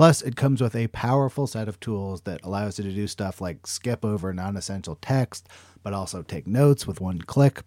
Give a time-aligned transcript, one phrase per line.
[0.00, 3.38] Plus, it comes with a powerful set of tools that allows you to do stuff
[3.38, 5.46] like skip over non essential text,
[5.82, 7.60] but also take notes with one click.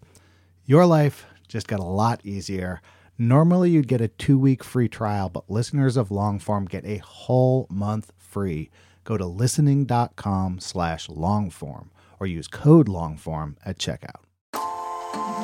[0.66, 2.82] Your life just got a lot easier.
[3.20, 7.68] Normally, you'd get a two week free trial, but listeners of Longform get a whole
[7.70, 8.72] month free.
[9.04, 14.24] Go to listening.com slash longform or use code longform at checkout.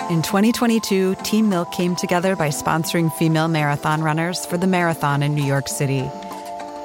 [0.09, 5.35] In 2022, Team Milk came together by sponsoring female marathon runners for the marathon in
[5.35, 6.09] New York City.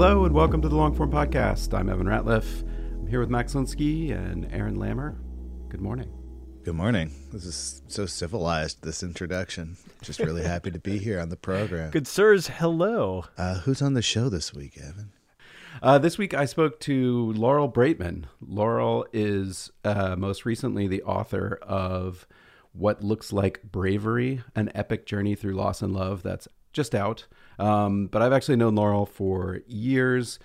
[0.00, 1.78] Hello and welcome to the Longform Podcast.
[1.78, 2.62] I'm Evan Ratliff.
[2.62, 5.18] I'm here with Max Linsky and Aaron Lammer.
[5.68, 6.10] Good morning.
[6.64, 7.12] Good morning.
[7.30, 9.76] This is so civilized, this introduction.
[10.00, 11.90] Just really happy to be here on the program.
[11.92, 13.26] Good sirs, hello.
[13.36, 15.12] Uh, who's on the show this week, Evan?
[15.82, 18.24] Uh, this week I spoke to Laurel Braitman.
[18.40, 22.26] Laurel is uh, most recently the author of
[22.72, 26.22] What Looks Like Bravery An Epic Journey Through Loss and Love.
[26.22, 27.26] That's just out.
[27.58, 30.38] Um, but I've actually known Laurel for years.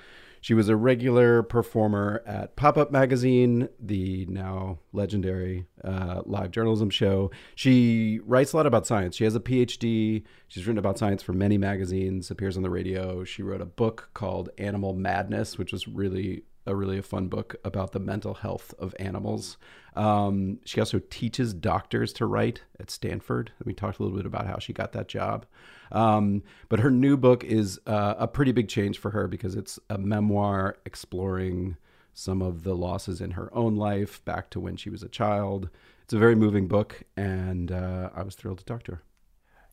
[0.45, 6.91] She was a regular performer at Pop Up Magazine, the now legendary uh, live journalism
[6.91, 7.31] show.
[7.55, 9.15] She writes a lot about science.
[9.15, 10.21] She has a PhD.
[10.47, 13.23] She's written about science for many magazines, appears on the radio.
[13.23, 17.55] She wrote a book called Animal Madness, which was really a really a fun book
[17.63, 19.57] about the mental health of animals.
[19.95, 23.51] Um, she also teaches doctors to write at Stanford.
[23.63, 25.45] We talked a little bit about how she got that job.
[25.91, 29.79] Um, but her new book is uh, a pretty big change for her because it's
[29.89, 31.77] a memoir exploring
[32.13, 35.69] some of the losses in her own life back to when she was a child.
[36.03, 39.03] It's a very moving book, and uh, I was thrilled to talk to her.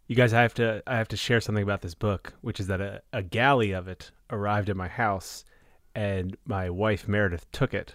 [0.09, 2.67] You guys, I have to I have to share something about this book, which is
[2.67, 5.45] that a, a galley of it arrived at my house,
[5.95, 7.95] and my wife Meredith took it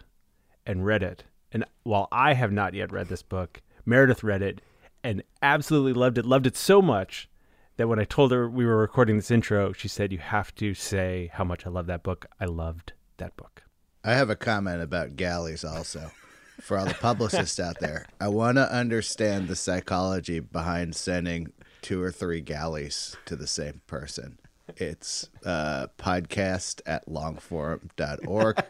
[0.65, 1.25] and read it.
[1.51, 4.61] And while I have not yet read this book, Meredith read it
[5.03, 6.25] and absolutely loved it.
[6.25, 7.29] Loved it so much
[7.77, 10.73] that when I told her we were recording this intro, she said, You have to
[10.73, 12.25] say how much I love that book.
[12.39, 13.63] I loved that book.
[14.03, 16.11] I have a comment about galleys also
[16.59, 18.05] for all the publicists out there.
[18.19, 23.81] I want to understand the psychology behind sending two or three galleys to the same
[23.87, 24.39] person.
[24.75, 28.63] It's uh, podcast at longform.org.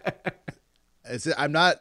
[1.37, 1.77] I'm not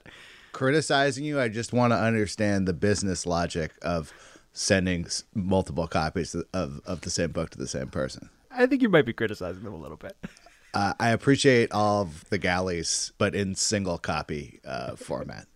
[0.52, 1.40] criticizing you.
[1.40, 4.12] I just want to understand the business logic of
[4.56, 8.30] sending multiple copies of, of the same book to the same person.
[8.50, 10.16] I think you might be criticizing them a little bit.
[10.74, 15.46] Uh, I appreciate all of the galleys, but in single copy uh, format.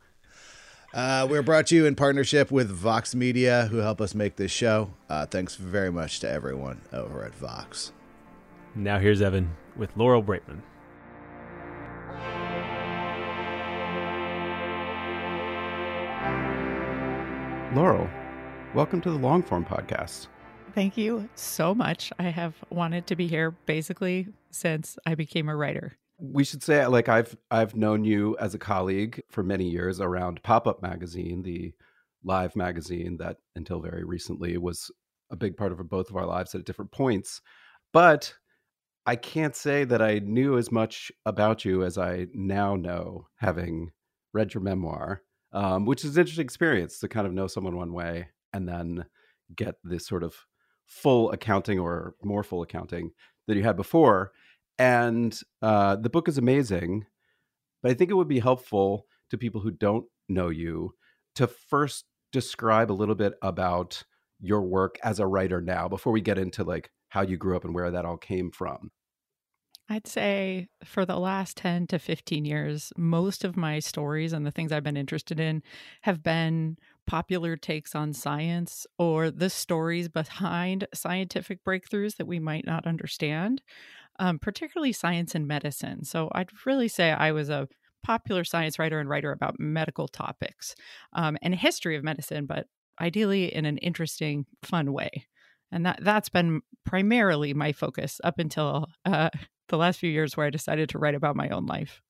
[0.94, 4.50] Uh, we're brought to you in partnership with Vox Media, who help us make this
[4.50, 4.94] show.
[5.10, 7.93] Uh, thanks very much to everyone over at Vox.
[8.75, 10.62] Now here's Evan with Laurel Braitman.
[17.75, 18.09] Laurel,
[18.75, 20.28] welcome to the Longform Podcast.
[20.75, 22.12] Thank you so much.
[22.20, 25.97] I have wanted to be here basically since I became a writer.
[26.19, 30.42] We should say like I've I've known you as a colleague for many years around
[30.42, 31.72] Pop Up Magazine, the
[32.22, 34.91] live magazine that until very recently was
[35.30, 37.41] a big part of both of our lives at different points.
[37.92, 38.34] But
[39.06, 43.91] I can't say that I knew as much about you as I now know, having
[44.33, 45.22] read your memoir,
[45.53, 49.06] um, which is an interesting experience to kind of know someone one way and then
[49.54, 50.34] get this sort of
[50.86, 53.12] full accounting or more full accounting
[53.47, 54.32] that you had before.
[54.78, 57.06] And uh, the book is amazing,
[57.82, 60.94] but I think it would be helpful to people who don't know you
[61.36, 64.02] to first describe a little bit about
[64.41, 67.64] your work as a writer now before we get into like how you grew up
[67.64, 68.91] and where that all came from.
[69.88, 74.52] I'd say for the last 10 to 15 years, most of my stories and the
[74.52, 75.64] things I've been interested in
[76.02, 76.78] have been
[77.10, 83.62] popular takes on science or the stories behind scientific breakthroughs that we might not understand,
[84.21, 86.04] um, particularly science and medicine.
[86.04, 87.66] So I'd really say I was a
[88.04, 90.77] popular science writer and writer about medical topics
[91.12, 92.68] um, and history of medicine, but
[93.01, 95.27] ideally in an interesting, fun way.
[95.72, 99.30] And that that's been primarily my focus up until uh,
[99.68, 102.03] the last few years, where I decided to write about my own life.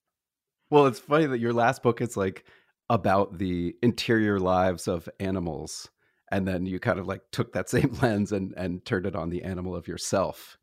[0.69, 2.45] Well, it's funny that your last book is like
[2.91, 5.89] about the interior lives of animals,
[6.31, 9.31] and then you kind of like took that same lens and and turned it on
[9.31, 10.59] the animal of yourself.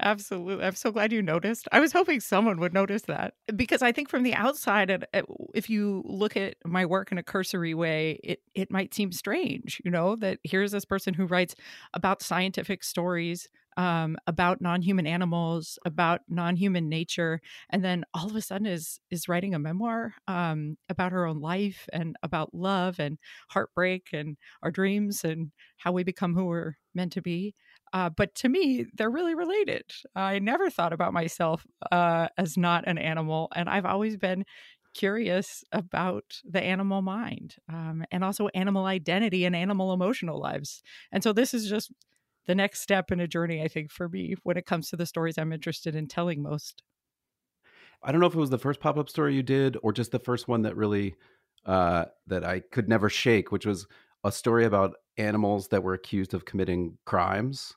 [0.00, 0.64] Absolutely.
[0.64, 1.68] I'm so glad you noticed.
[1.70, 5.22] I was hoping someone would notice that because I think from the outside, uh,
[5.54, 9.80] if you look at my work in a cursory way, it, it might seem strange,
[9.84, 11.54] you know, that here's this person who writes
[11.94, 17.40] about scientific stories, um, about non-human animals, about non-human nature,
[17.70, 21.40] and then all of a sudden is is writing a memoir um, about her own
[21.40, 23.18] life and about love and
[23.50, 27.54] heartbreak and our dreams and how we become who we're meant to be.
[27.92, 29.84] Uh, but to me, they're really related.
[30.16, 34.44] I never thought about myself uh, as not an animal, and I've always been
[34.94, 40.82] curious about the animal mind um, and also animal identity and animal emotional lives.
[41.10, 41.90] And so this is just
[42.46, 45.06] the next step in a journey, I think, for me when it comes to the
[45.06, 46.82] stories I'm interested in telling most.
[48.02, 50.10] I don't know if it was the first pop up story you did or just
[50.10, 51.14] the first one that really
[51.64, 53.86] uh, that I could never shake, which was
[54.24, 57.74] a story about animals that were accused of committing crimes.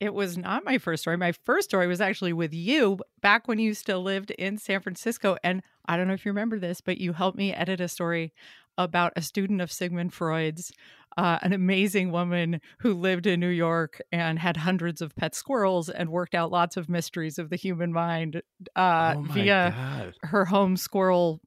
[0.00, 1.16] It was not my first story.
[1.16, 5.36] My first story was actually with you back when you still lived in San Francisco.
[5.44, 8.32] And I don't know if you remember this, but you helped me edit a story
[8.78, 10.72] about a student of Sigmund Freud's,
[11.16, 15.88] uh, an amazing woman who lived in New York and had hundreds of pet squirrels
[15.88, 18.42] and worked out lots of mysteries of the human mind
[18.76, 20.14] uh, oh via God.
[20.22, 21.40] her home squirrel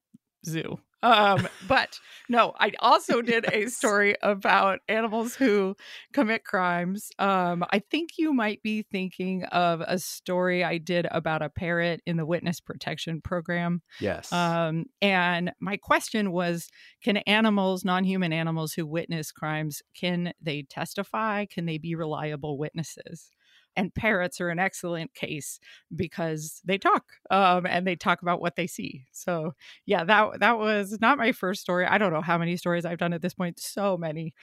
[0.46, 0.80] zoo.
[1.06, 5.76] Um, but no, I also did a story about animals who
[6.14, 7.12] commit crimes.
[7.20, 12.02] Um, I think you might be thinking of a story I did about a parrot
[12.06, 13.82] in the witness protection program.
[14.00, 14.34] Yes.
[14.34, 16.68] Um, and my question was
[17.04, 21.46] can animals, non-human animals who witness crimes, can they testify?
[21.46, 23.30] Can they be reliable witnesses?
[23.76, 25.60] And parrots are an excellent case
[25.96, 29.06] because they talk um, and they talk about what they see.
[29.12, 29.54] So
[29.86, 31.86] yeah, that that was not my first story.
[31.86, 33.60] I don't know how many stories I've done at this point.
[33.60, 34.34] So many.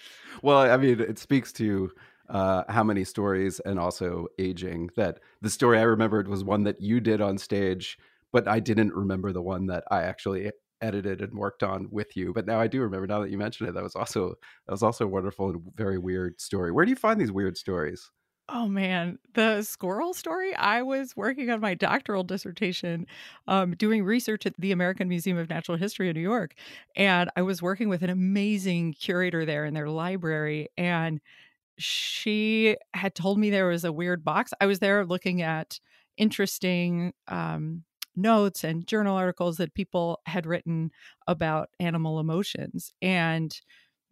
[0.42, 1.90] Well, I mean, it speaks to
[2.28, 4.90] uh, how many stories and also aging.
[4.96, 7.98] That the story I remembered was one that you did on stage,
[8.32, 10.50] but I didn't remember the one that I actually
[10.82, 12.32] edited and worked on with you.
[12.32, 13.06] But now I do remember.
[13.06, 14.30] Now that you mention it, that was also
[14.66, 16.72] that was also a wonderful and very weird story.
[16.72, 18.10] Where do you find these weird stories?
[18.48, 20.54] Oh man, the squirrel story.
[20.54, 23.06] I was working on my doctoral dissertation,
[23.46, 26.54] um, doing research at the American Museum of Natural History in New York.
[26.96, 30.68] And I was working with an amazing curator there in their library.
[30.76, 31.20] And
[31.78, 34.52] she had told me there was a weird box.
[34.60, 35.80] I was there looking at
[36.16, 37.84] interesting um,
[38.16, 40.90] notes and journal articles that people had written
[41.28, 42.92] about animal emotions.
[43.02, 43.58] And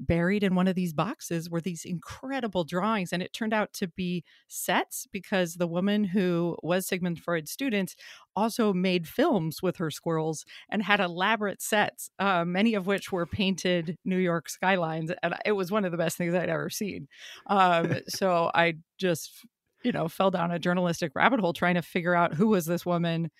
[0.01, 3.87] buried in one of these boxes were these incredible drawings and it turned out to
[3.87, 7.95] be sets because the woman who was sigmund freud's student
[8.35, 13.27] also made films with her squirrels and had elaborate sets uh, many of which were
[13.27, 17.07] painted new york skylines and it was one of the best things i'd ever seen.
[17.47, 19.45] Um, so i just
[19.85, 22.87] you know fell down a journalistic rabbit hole trying to figure out who was this
[22.87, 23.31] woman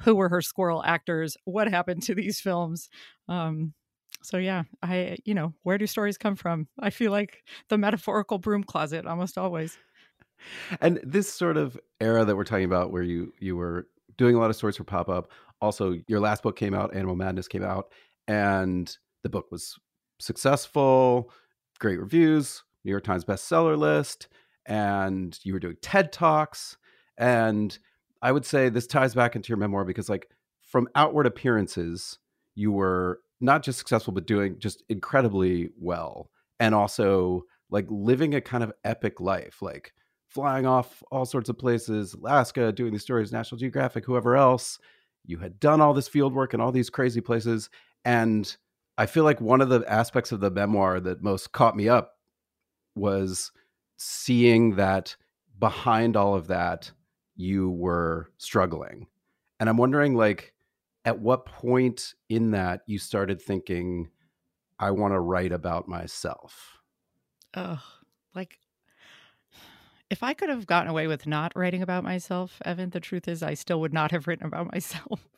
[0.00, 2.88] who were her squirrel actors what happened to these films
[3.28, 3.72] um,
[4.22, 6.68] so yeah, I you know, where do stories come from?
[6.78, 9.76] I feel like the metaphorical broom closet almost always.
[10.80, 13.86] And this sort of era that we're talking about where you you were
[14.16, 17.16] doing a lot of stories for pop up, also your last book came out, Animal
[17.16, 17.92] Madness came out,
[18.26, 19.78] and the book was
[20.18, 21.30] successful,
[21.78, 24.28] great reviews, New York Times bestseller list,
[24.66, 26.76] and you were doing TED Talks
[27.18, 27.78] and
[28.20, 30.28] I would say this ties back into your memoir because like
[30.62, 32.18] from outward appearances,
[32.54, 36.30] you were not just successful but doing just incredibly well
[36.60, 39.92] and also like living a kind of epic life like
[40.28, 44.78] flying off all sorts of places alaska doing these stories national geographic whoever else.
[45.24, 47.68] You had done all this field work in all these crazy places
[48.04, 48.56] and
[48.98, 52.16] i feel like one of the aspects of the memoir that most caught me up
[52.94, 53.52] was
[53.96, 55.16] seeing that
[55.58, 56.90] behind all of that
[57.36, 59.06] you were struggling.
[59.60, 60.52] And i'm wondering like
[61.04, 64.08] at what point in that you started thinking
[64.78, 66.78] i want to write about myself
[67.56, 67.82] oh
[68.34, 68.58] like
[70.10, 73.42] if i could have gotten away with not writing about myself evan the truth is
[73.42, 75.28] i still would not have written about myself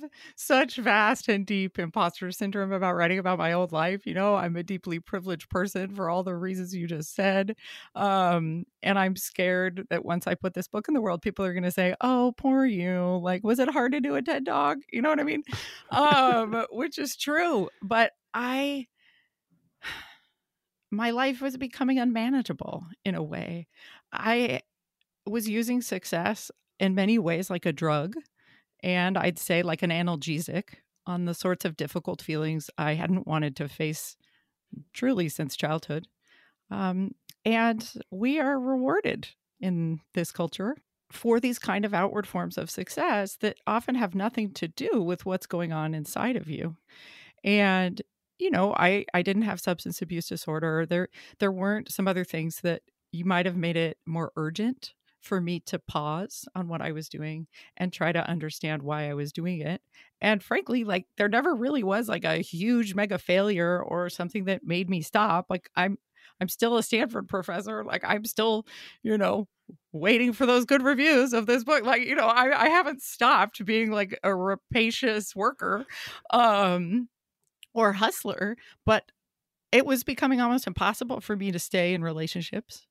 [0.00, 4.06] have such vast and deep imposter syndrome about writing about my old life.
[4.06, 7.56] You know, I'm a deeply privileged person for all the reasons you just said.
[7.94, 11.52] Um, and I'm scared that once I put this book in the world, people are
[11.52, 13.20] going to say, oh, poor you.
[13.22, 14.78] Like, was it hard to do a TED Talk?
[14.92, 15.42] You know what I mean?
[15.90, 17.68] um, which is true.
[17.82, 18.86] But I,
[20.90, 23.68] my life was becoming unmanageable in a way.
[24.12, 24.60] I
[25.26, 28.14] was using success in many ways like a drug
[28.84, 30.74] and I'd say like an analgesic
[31.06, 34.16] on the sorts of difficult feelings I hadn't wanted to face
[34.92, 36.06] truly since childhood.
[36.70, 37.12] Um,
[37.46, 40.76] and we are rewarded in this culture
[41.10, 45.24] for these kind of outward forms of success that often have nothing to do with
[45.24, 46.76] what's going on inside of you.
[47.42, 48.02] And
[48.38, 50.84] you know, I I didn't have substance abuse disorder.
[50.84, 54.92] There there weren't some other things that you might have made it more urgent
[55.24, 59.14] for me to pause on what I was doing and try to understand why I
[59.14, 59.80] was doing it.
[60.20, 64.64] And frankly, like there never really was like a huge mega failure or something that
[64.64, 65.46] made me stop.
[65.48, 65.98] Like I'm
[66.40, 67.84] I'm still a Stanford professor.
[67.84, 68.66] Like I'm still,
[69.02, 69.48] you know,
[69.92, 71.84] waiting for those good reviews of this book.
[71.84, 75.86] Like, you know, I, I haven't stopped being like a rapacious worker
[76.30, 77.08] um
[77.74, 79.10] or hustler, but
[79.72, 82.86] it was becoming almost impossible for me to stay in relationships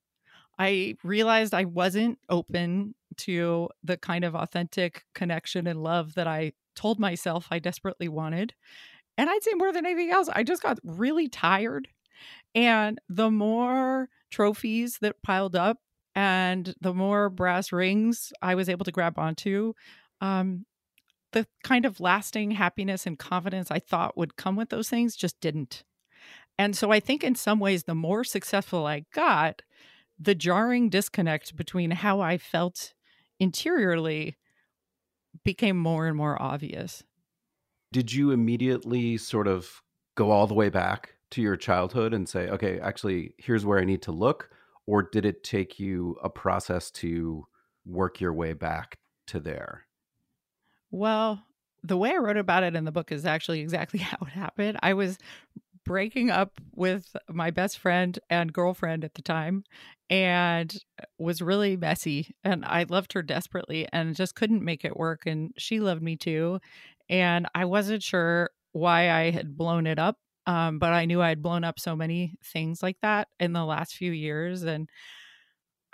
[0.58, 6.52] I realized I wasn't open to the kind of authentic connection and love that I
[6.74, 8.54] told myself I desperately wanted.
[9.16, 11.88] And I'd say more than anything else, I just got really tired.
[12.54, 15.78] And the more trophies that piled up
[16.14, 19.74] and the more brass rings I was able to grab onto,
[20.20, 20.66] um,
[21.32, 25.40] the kind of lasting happiness and confidence I thought would come with those things just
[25.40, 25.84] didn't.
[26.56, 29.62] And so I think in some ways, the more successful I got,
[30.18, 32.94] the jarring disconnect between how I felt
[33.38, 34.36] interiorly
[35.44, 37.02] became more and more obvious.
[37.92, 39.82] Did you immediately sort of
[40.14, 43.84] go all the way back to your childhood and say, okay, actually, here's where I
[43.84, 44.50] need to look?
[44.86, 47.46] Or did it take you a process to
[47.84, 49.86] work your way back to there?
[50.90, 51.42] Well,
[51.82, 54.78] the way I wrote about it in the book is actually exactly how it happened.
[54.82, 55.18] I was
[55.84, 59.64] breaking up with my best friend and girlfriend at the time
[60.10, 60.76] and
[61.18, 65.52] was really messy and I loved her desperately and just couldn't make it work and
[65.56, 66.60] she loved me too
[67.08, 71.30] and I wasn't sure why I had blown it up um, but I knew I
[71.30, 74.88] had blown up so many things like that in the last few years and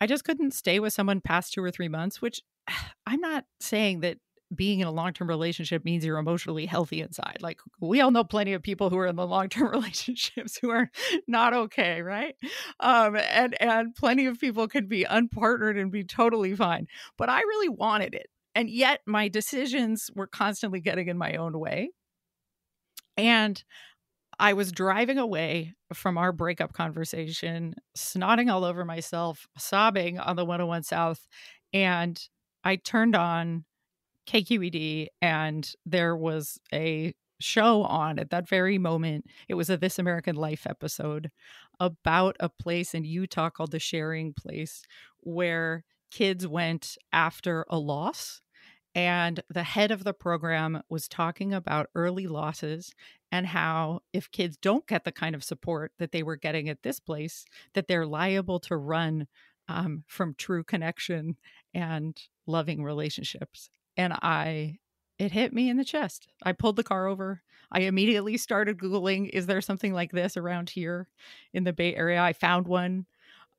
[0.00, 2.40] I just couldn't stay with someone past 2 or 3 months which
[3.06, 4.18] I'm not saying that
[4.54, 7.38] being in a long term relationship means you're emotionally healthy inside.
[7.40, 10.71] Like we all know plenty of people who are in the long term relationships who
[10.71, 10.90] are
[11.26, 12.35] not okay, right?
[12.80, 16.87] Um, and and plenty of people can be unpartnered and be totally fine.
[17.16, 21.59] But I really wanted it, and yet my decisions were constantly getting in my own
[21.59, 21.90] way.
[23.16, 23.62] And
[24.38, 30.45] I was driving away from our breakup conversation, snotting all over myself, sobbing on the
[30.45, 31.26] 101 South,
[31.73, 32.21] and
[32.64, 33.64] I turned on
[34.31, 39.27] KQED and there was a show on at that very moment.
[39.49, 41.31] It was a This American Life episode
[41.81, 44.83] about a place in Utah called the Sharing Place
[45.19, 48.41] where kids went after a loss.
[48.95, 52.93] And the head of the program was talking about early losses
[53.33, 56.83] and how if kids don't get the kind of support that they were getting at
[56.83, 57.45] this place,
[57.75, 59.27] that they're liable to run
[59.69, 61.37] um, from true connection
[61.73, 64.78] and loving relationships and I
[65.19, 66.28] it hit me in the chest.
[66.42, 67.42] I pulled the car over.
[67.71, 71.07] I immediately started googling is there something like this around here
[71.52, 72.21] in the Bay Area?
[72.21, 73.04] I found one.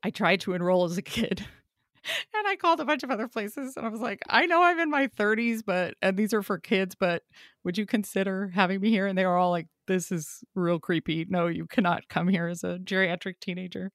[0.03, 1.45] I tried to enroll as a kid.
[2.33, 4.79] and I called a bunch of other places and I was like, I know I'm
[4.79, 7.21] in my 30s, but and these are for kids, but
[7.63, 9.05] would you consider having me here?
[9.05, 11.27] And they were all like, This is real creepy.
[11.29, 13.91] No, you cannot come here as a geriatric teenager.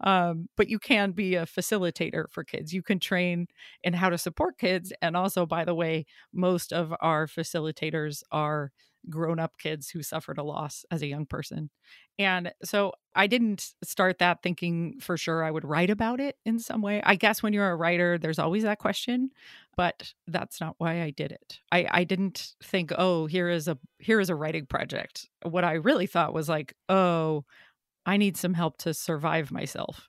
[0.00, 2.72] Um, but you can be a facilitator for kids.
[2.72, 3.48] You can train
[3.82, 4.92] in how to support kids.
[5.02, 8.70] And also, by the way, most of our facilitators are
[9.08, 11.70] grown up kids who suffered a loss as a young person.
[12.18, 16.58] And so I didn't start that thinking for sure I would write about it in
[16.58, 17.00] some way.
[17.04, 19.30] I guess when you're a writer, there's always that question,
[19.76, 21.60] but that's not why I did it.
[21.70, 25.28] I, I didn't think, oh, here is a here is a writing project.
[25.42, 27.44] What I really thought was like, oh,
[28.08, 30.08] I need some help to survive myself.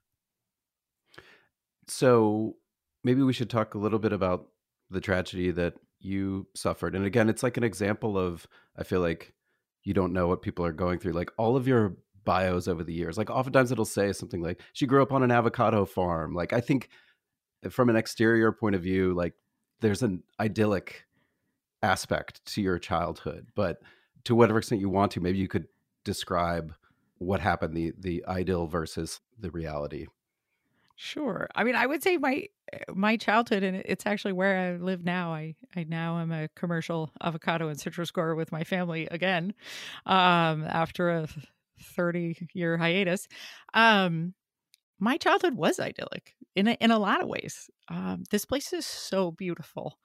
[1.90, 2.56] So
[3.04, 4.48] maybe we should talk a little bit about
[4.90, 6.96] the tragedy that you suffered.
[6.96, 9.34] And again, it's like an example of I feel like
[9.84, 11.12] you don't know what people are going through.
[11.12, 14.88] Like all of your bios over the years, like oftentimes it'll say something like she
[14.88, 16.34] grew up on an avocado farm.
[16.34, 16.88] Like I think
[17.66, 19.34] eh, from an exterior point of view, like
[19.82, 21.04] there's an idyllic
[21.84, 23.82] aspect to your childhood, but
[24.24, 25.68] to whatever extent you want to, maybe you could
[26.06, 26.74] describe
[27.20, 30.08] what happened the the idyll versus the reality.
[30.96, 31.48] Sure.
[31.56, 32.48] I mean, I would say my
[32.94, 35.34] my childhood, and it's actually where I live now.
[35.34, 39.54] I I now am a commercial avocado and citrus grower with my family again,
[40.06, 41.28] um, after a
[41.82, 43.28] thirty year hiatus.
[43.74, 44.34] Um,
[45.00, 47.70] my childhood was idyllic in a, in a lot of ways.
[47.88, 50.00] Um, this place is so beautiful.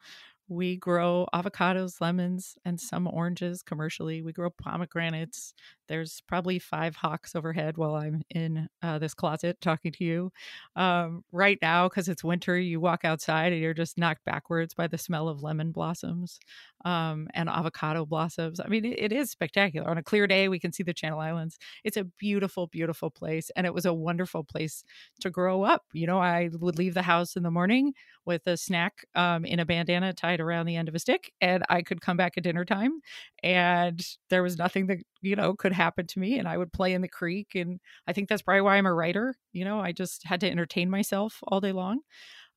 [0.48, 4.20] We grow avocados, lemons, and some oranges commercially.
[4.20, 5.54] We grow pomegranates.
[5.88, 10.32] There's probably five hawks overhead while I'm in uh, this closet talking to you.
[10.76, 14.86] Um, right now, because it's winter, you walk outside and you're just knocked backwards by
[14.86, 16.38] the smell of lemon blossoms
[16.84, 18.60] um, and avocado blossoms.
[18.60, 19.88] I mean, it, it is spectacular.
[19.88, 21.58] On a clear day, we can see the Channel Islands.
[21.84, 23.50] It's a beautiful, beautiful place.
[23.56, 24.84] And it was a wonderful place
[25.20, 25.84] to grow up.
[25.94, 27.94] You know, I would leave the house in the morning
[28.26, 31.64] with a snack um, in a bandana tied around the end of a stick, and
[31.68, 33.00] I could come back at dinner time,
[33.42, 34.00] and
[34.30, 37.02] there was nothing that you know could happen to me, and I would play in
[37.02, 39.34] the creek, and I think that's probably why I'm a writer.
[39.52, 42.00] You know, I just had to entertain myself all day long,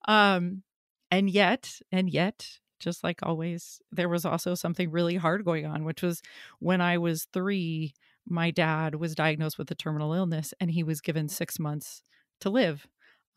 [0.07, 0.63] um,
[1.11, 2.47] and yet, and yet,
[2.79, 6.21] just like always, there was also something really hard going on, which was
[6.59, 7.93] when I was three,
[8.27, 12.03] my dad was diagnosed with a terminal illness and he was given six months
[12.41, 12.87] to live.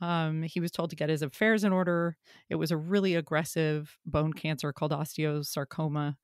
[0.01, 2.17] Um, he was told to get his affairs in order.
[2.49, 6.17] It was a really aggressive bone cancer called osteosarcoma.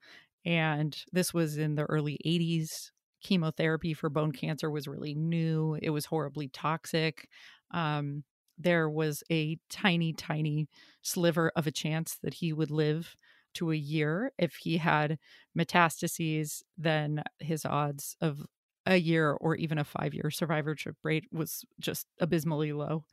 [0.45, 2.93] And this was in the early 80s.
[3.23, 7.29] Chemotherapy for bone cancer was really new, it was horribly toxic.
[7.73, 8.23] Um,
[8.59, 10.69] there was a tiny, tiny
[11.03, 13.17] sliver of a chance that he would live
[13.55, 14.33] to a year.
[14.39, 15.19] If he had
[15.59, 18.47] metastases, then his odds of
[18.87, 23.05] a year or even a five year survivorship rate was just abysmally low.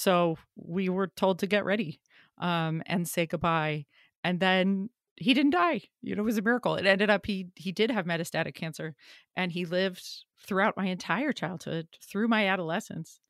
[0.00, 2.00] So we were told to get ready
[2.38, 3.84] um, and say goodbye.
[4.24, 5.82] And then he didn't die.
[6.00, 6.76] You know, it was a miracle.
[6.76, 8.94] It ended up he he did have metastatic cancer
[9.36, 10.02] and he lived
[10.38, 13.20] throughout my entire childhood, through my adolescence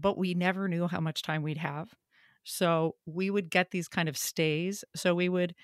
[0.00, 1.94] but we never knew how much time we'd have.
[2.44, 4.84] So we would get these kind of stays.
[4.96, 5.54] So we would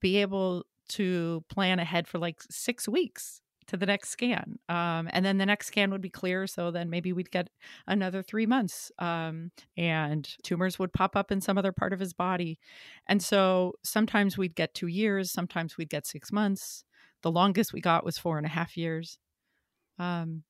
[0.00, 4.58] be able to plan ahead for like six weeks to the next scan.
[4.68, 6.46] Um, and then the next scan would be clear.
[6.46, 7.48] So then maybe we'd get
[7.86, 8.92] another three months.
[8.98, 12.58] Um, and tumors would pop up in some other part of his body.
[13.06, 16.84] And so sometimes we'd get two years, sometimes we'd get six months.
[17.22, 19.18] The longest we got was four and a half years.
[19.98, 20.42] Um,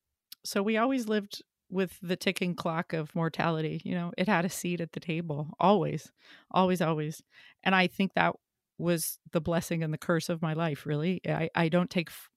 [0.43, 3.81] so we always lived with the ticking clock of mortality.
[3.83, 6.11] You know, it had a seat at the table always,
[6.51, 7.23] always, always.
[7.63, 8.35] And I think that
[8.77, 11.21] was the blessing and the curse of my life, really.
[11.27, 12.29] I, I don't take f-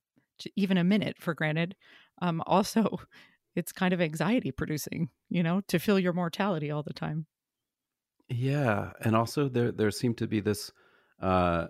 [0.57, 1.77] even a minute for granted.
[2.21, 2.99] Um, also,
[3.57, 7.27] it's kind of anxiety producing, you know, to feel your mortality all the time.
[8.29, 8.91] Yeah.
[9.01, 10.71] And also, there, there seemed to be this,
[11.21, 11.67] uh,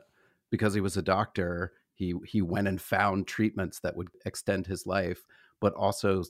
[0.51, 4.87] because he was a doctor, he, he went and found treatments that would extend his
[4.87, 5.25] life,
[5.61, 6.25] but also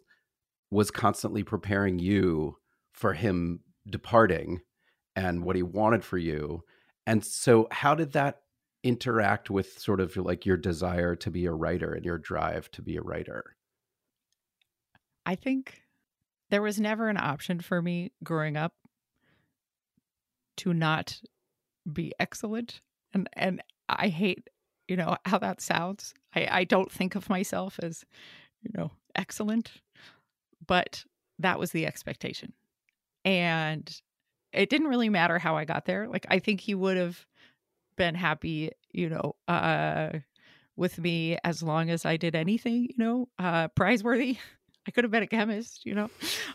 [0.71, 2.57] was constantly preparing you
[2.93, 4.61] for him departing
[5.17, 6.63] and what he wanted for you.
[7.07, 8.43] And so, how did that
[8.83, 12.83] interact with sort of like your desire to be a writer and your drive to
[12.83, 13.57] be a writer?
[15.27, 15.83] I think
[16.51, 18.73] there was never an option for me growing up
[20.59, 21.21] to not
[21.91, 22.81] be excellent.
[23.13, 24.49] And and I hate,
[24.87, 26.15] you know, how that sounds.
[26.35, 28.05] I, I don't think of myself as,
[28.63, 29.73] you know, excellent
[30.67, 31.05] but
[31.39, 32.53] that was the expectation.
[33.25, 33.91] And
[34.53, 36.09] it didn't really matter how I got there.
[36.09, 37.27] Like I think he would have
[37.99, 40.11] been happy, you know, uh
[40.77, 44.39] with me as long as I did anything, you know, uh prizeworthy.
[44.87, 46.09] I could have been a chemist, you know,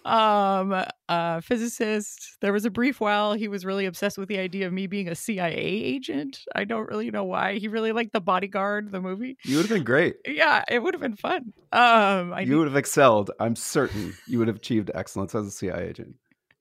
[0.06, 0.73] um,
[1.08, 2.38] a physicist.
[2.41, 5.08] There was a brief while he was really obsessed with the idea of me being
[5.08, 6.39] a CIA agent.
[6.56, 7.60] I don't really know why.
[7.60, 9.38] He really liked The Bodyguard, the movie.
[9.43, 10.15] You would have been great.
[10.27, 11.53] Yeah, it would have been fun.
[11.71, 13.29] Um, I you would have excelled.
[13.39, 16.15] I'm certain you would have achieved excellence as a CIA agent.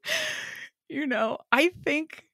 [0.90, 2.26] You know, I think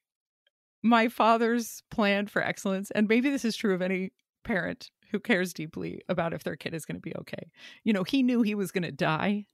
[0.83, 4.11] my father's plan for excellence, and maybe this is true of any
[4.43, 7.51] parent who cares deeply about if their kid is going to be okay.
[7.83, 9.45] You know, he knew he was going to die.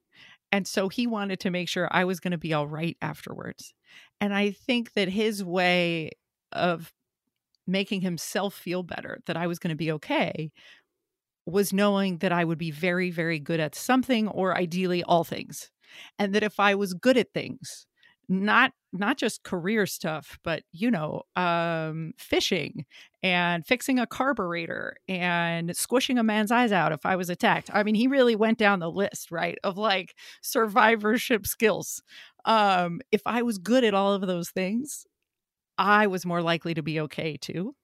[0.51, 3.73] And so he wanted to make sure I was going to be all right afterwards.
[4.21, 6.11] And I think that his way
[6.51, 6.93] of
[7.67, 10.51] making himself feel better that I was going to be okay
[11.45, 15.71] was knowing that I would be very, very good at something or ideally all things.
[16.19, 17.85] And that if I was good at things,
[18.29, 22.85] not not just career stuff but you know um fishing
[23.23, 27.69] and fixing a carburetor and squishing a man's eyes out if i was attacked.
[27.73, 32.01] I mean he really went down the list right of like survivorship skills.
[32.45, 35.05] Um if i was good at all of those things
[35.77, 37.75] i was more likely to be okay too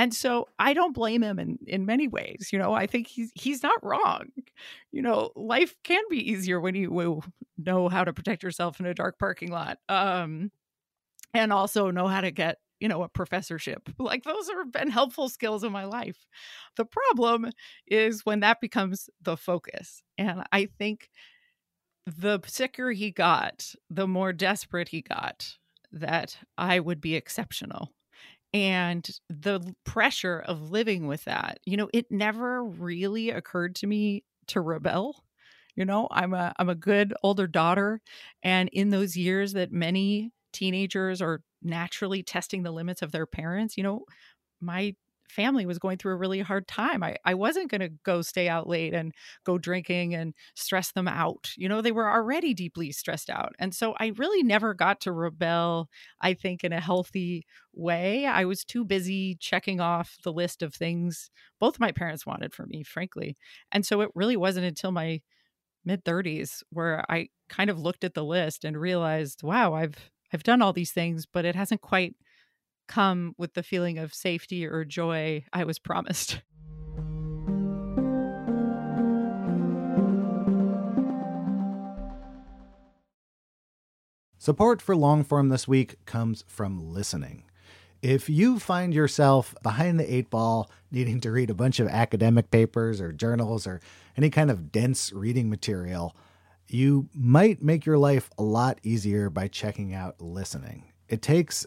[0.00, 2.48] And so I don't blame him in, in many ways.
[2.54, 4.28] You know, I think he's he's not wrong.
[4.92, 7.20] You know, life can be easier when you
[7.58, 9.76] know how to protect yourself in a dark parking lot.
[9.90, 10.52] Um,
[11.34, 15.28] and also know how to get you know a professorship like those have been helpful
[15.28, 16.26] skills in my life
[16.78, 17.50] the problem
[17.86, 21.10] is when that becomes the focus and i think
[22.06, 25.58] the sicker he got the more desperate he got
[25.92, 27.92] that i would be exceptional
[28.52, 34.24] and the pressure of living with that you know it never really occurred to me
[34.46, 35.24] to rebel
[35.76, 38.00] you know i'm a i'm a good older daughter
[38.42, 43.76] and in those years that many teenagers are naturally testing the limits of their parents.
[43.76, 44.04] You know,
[44.60, 44.94] my
[45.30, 47.02] family was going through a really hard time.
[47.02, 49.12] I, I wasn't going to go stay out late and
[49.44, 51.52] go drinking and stress them out.
[51.56, 53.54] You know, they were already deeply stressed out.
[53.58, 55.88] And so I really never got to rebel,
[56.20, 58.26] I think, in a healthy way.
[58.26, 62.66] I was too busy checking off the list of things both my parents wanted for
[62.66, 63.36] me, frankly.
[63.70, 65.20] And so it really wasn't until my
[65.84, 70.42] mid 30s where I kind of looked at the list and realized, wow, I've I've
[70.44, 72.14] done all these things, but it hasn't quite
[72.90, 76.42] come with the feeling of safety or joy I was promised.
[84.38, 87.44] Support for Longform this week comes from listening.
[88.02, 92.50] If you find yourself behind the eight ball, needing to read a bunch of academic
[92.50, 93.80] papers or journals or
[94.16, 96.16] any kind of dense reading material,
[96.66, 100.90] you might make your life a lot easier by checking out listening.
[101.08, 101.66] It takes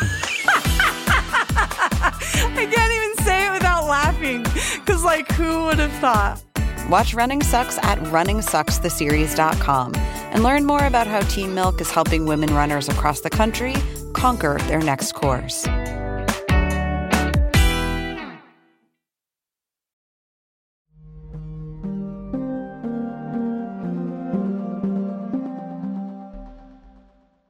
[5.21, 6.41] like, who would have thought?
[6.89, 12.53] Watch Running Sucks at runningsuckstheseries.com and learn more about how Team Milk is helping women
[12.55, 13.75] runners across the country
[14.13, 15.67] conquer their next course.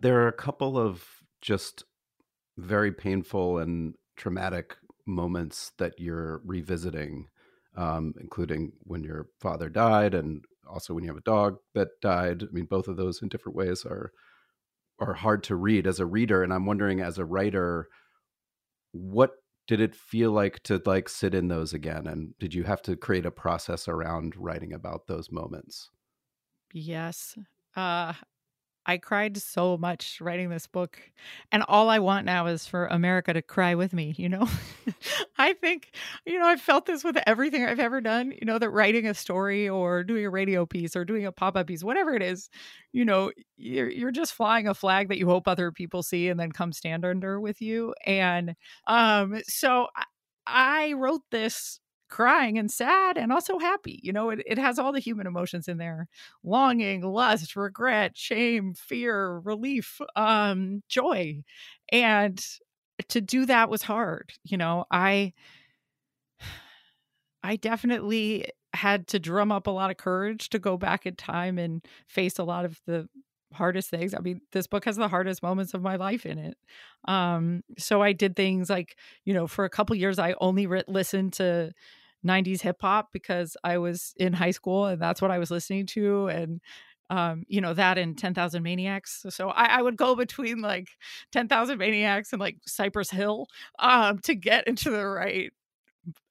[0.01, 1.05] there are a couple of
[1.43, 1.83] just
[2.57, 7.27] very painful and traumatic moments that you're revisiting,
[7.75, 12.43] um, including when your father died and also when you have a dog that died.
[12.43, 14.11] I mean, both of those in different ways are
[14.99, 16.43] are hard to read as a reader.
[16.43, 17.87] And I'm wondering, as a writer,
[18.91, 19.31] what
[19.67, 22.07] did it feel like to like sit in those again?
[22.07, 25.89] And did you have to create a process around writing about those moments?
[26.73, 27.35] Yes.
[27.75, 28.13] Uh,
[28.85, 30.99] I cried so much writing this book.
[31.51, 34.47] And all I want now is for America to cry with me, you know?
[35.37, 35.91] I think,
[36.25, 39.13] you know, I've felt this with everything I've ever done, you know, that writing a
[39.13, 42.49] story or doing a radio piece or doing a pop up piece, whatever it is,
[42.91, 46.39] you know, you're, you're just flying a flag that you hope other people see and
[46.39, 47.93] then come stand under with you.
[48.05, 48.55] And
[48.87, 50.03] um, so I,
[50.47, 51.79] I wrote this
[52.11, 53.99] crying and sad and also happy.
[54.03, 56.07] You know, it, it has all the human emotions in there
[56.43, 61.41] longing, lust, regret, shame, fear, relief, um, joy.
[61.91, 62.43] And
[63.09, 64.33] to do that was hard.
[64.43, 65.33] You know, I
[67.43, 71.57] I definitely had to drum up a lot of courage to go back in time
[71.57, 73.07] and face a lot of the
[73.53, 74.13] hardest things.
[74.13, 76.57] I mean, this book has the hardest moments of my life in it.
[77.05, 78.95] Um, so I did things like,
[79.25, 81.73] you know, for a couple years, I only re- listened to
[82.25, 85.85] 90s hip hop because I was in high school and that's what I was listening
[85.87, 86.27] to.
[86.27, 86.61] And,
[87.09, 89.25] um, you know, that and 10,000 Maniacs.
[89.29, 90.89] So I, I, would go between like
[91.31, 93.47] 10,000 Maniacs and like Cypress Hill
[93.79, 95.51] um, to get into the right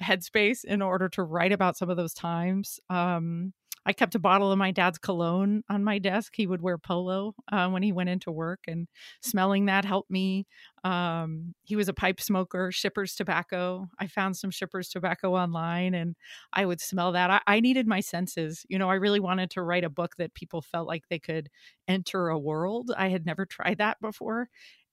[0.02, 2.80] headspace in order to write about some of those times.
[2.88, 3.52] Um,
[3.86, 6.34] I kept a bottle of my dad's cologne on my desk.
[6.36, 8.88] He would wear polo uh, when he went into work, and
[9.22, 10.46] smelling that helped me.
[10.84, 13.88] Um, he was a pipe smoker, Shippers Tobacco.
[13.98, 16.16] I found some Shippers Tobacco online, and
[16.52, 17.30] I would smell that.
[17.30, 18.66] I, I needed my senses.
[18.68, 21.48] You know, I really wanted to write a book that people felt like they could
[21.88, 22.92] enter a world.
[22.96, 24.48] I had never tried that before,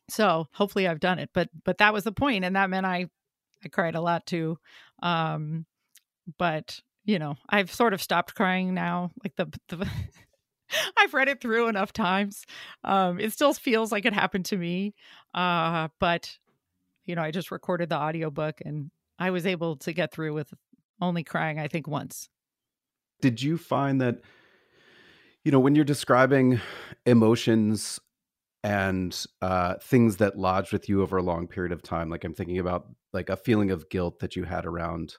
[0.09, 1.29] so hopefully I've done it.
[1.33, 3.07] But but that was the point, and that meant I
[3.65, 4.59] I cried a lot too.
[5.01, 5.65] Um,
[6.37, 9.11] but you know, I've sort of stopped crying now.
[9.23, 9.89] Like the the
[10.97, 12.43] I've read it through enough times.
[12.83, 14.93] Um, it still feels like it happened to me.
[15.33, 16.37] Uh, but
[17.05, 20.53] you know, I just recorded the audiobook and I was able to get through with
[21.01, 22.29] only crying, I think, once.
[23.21, 24.19] Did you find that,
[25.43, 26.59] you know, when you're describing
[27.05, 27.99] emotions
[28.63, 32.33] and uh, things that lodged with you over a long period of time, like I'm
[32.33, 35.15] thinking about like a feeling of guilt that you had around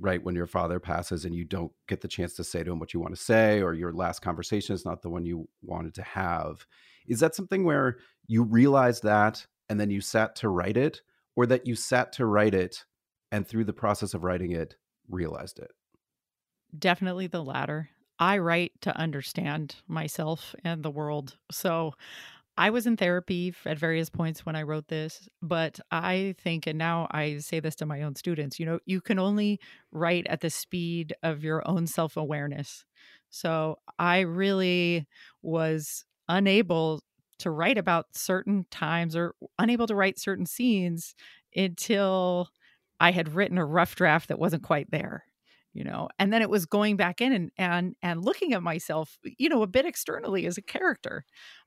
[0.00, 2.78] right when your father passes and you don't get the chance to say to him
[2.78, 5.94] what you want to say or your last conversation is not the one you wanted
[5.94, 6.66] to have.
[7.06, 11.02] Is that something where you realized that and then you sat to write it
[11.36, 12.84] or that you sat to write it
[13.30, 14.76] and through the process of writing it
[15.08, 15.70] realized it?
[16.76, 17.90] Definitely the latter.
[18.18, 21.36] I write to understand myself and the world.
[21.50, 21.94] So
[22.60, 26.76] I was in therapy at various points when I wrote this, but I think, and
[26.76, 29.58] now I say this to my own students, you know, you can only
[29.92, 32.84] write at the speed of your own self awareness.
[33.30, 35.06] So I really
[35.40, 37.02] was unable
[37.38, 41.14] to write about certain times or unable to write certain scenes
[41.56, 42.50] until
[43.00, 45.24] I had written a rough draft that wasn't quite there
[45.72, 49.18] you know and then it was going back in and and and looking at myself
[49.38, 51.24] you know a bit externally as a character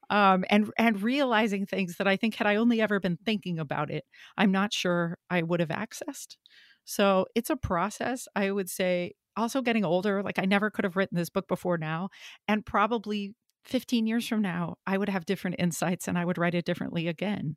[0.09, 3.91] um, and and realizing things that I think had I only ever been thinking about
[3.91, 4.05] it,
[4.37, 6.37] I'm not sure I would have accessed.
[6.85, 8.27] So it's a process.
[8.35, 11.77] I would say also getting older, like I never could have written this book before
[11.77, 12.09] now,
[12.47, 13.33] and probably
[13.65, 17.07] 15 years from now, I would have different insights and I would write it differently
[17.07, 17.55] again.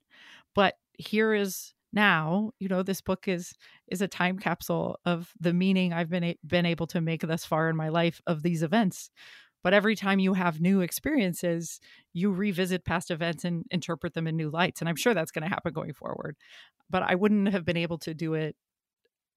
[0.55, 3.55] But here is now you know this book is
[3.89, 7.45] is a time capsule of the meaning i've been a- been able to make thus
[7.45, 9.09] far in my life of these events
[9.67, 11.81] but every time you have new experiences,
[12.13, 14.81] you revisit past events and interpret them in new lights.
[14.81, 16.37] And I'm sure that's going to happen going forward.
[16.89, 18.55] But I wouldn't have been able to do it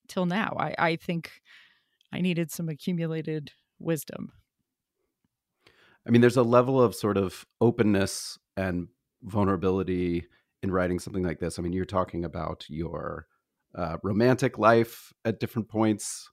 [0.07, 0.55] till now.
[0.59, 1.31] I, I think
[2.13, 4.33] I needed some accumulated wisdom.
[6.07, 8.89] I mean, there's a level of sort of openness and
[9.23, 10.27] vulnerability
[10.61, 11.57] in writing something like this.
[11.57, 13.25] I mean, you're talking about your
[13.73, 16.29] uh, romantic life at different points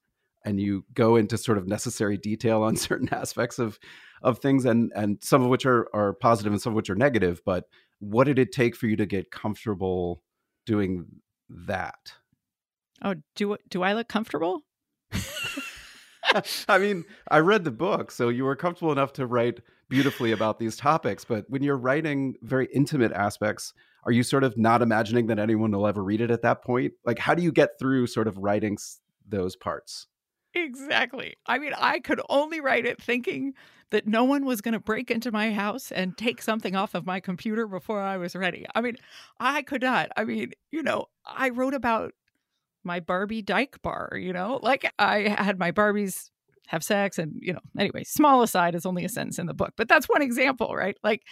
[0.46, 3.78] and you go into sort of necessary detail on certain aspects of
[4.22, 6.94] of things and and some of which are are positive and some of which are
[6.94, 7.64] negative but
[7.98, 10.22] what did it take for you to get comfortable
[10.64, 11.04] doing
[11.48, 12.14] that
[13.02, 14.62] oh do do i look comfortable
[16.68, 20.58] I mean, I read the book, so you were comfortable enough to write beautifully about
[20.58, 21.24] these topics.
[21.24, 23.72] But when you're writing very intimate aspects,
[24.04, 26.94] are you sort of not imagining that anyone will ever read it at that point?
[27.04, 28.76] Like, how do you get through sort of writing
[29.26, 30.08] those parts?
[30.56, 31.34] Exactly.
[31.46, 33.52] I mean, I could only write it thinking
[33.90, 37.04] that no one was going to break into my house and take something off of
[37.06, 38.66] my computer before I was ready.
[38.74, 38.96] I mean,
[39.38, 40.08] I could not.
[40.16, 42.12] I mean, you know, I wrote about
[42.84, 46.30] my Barbie dyke bar, you know, like I had my Barbies
[46.68, 49.74] have sex and, you know, anyway, small aside is only a sentence in the book,
[49.76, 50.96] but that's one example, right?
[51.04, 51.22] Like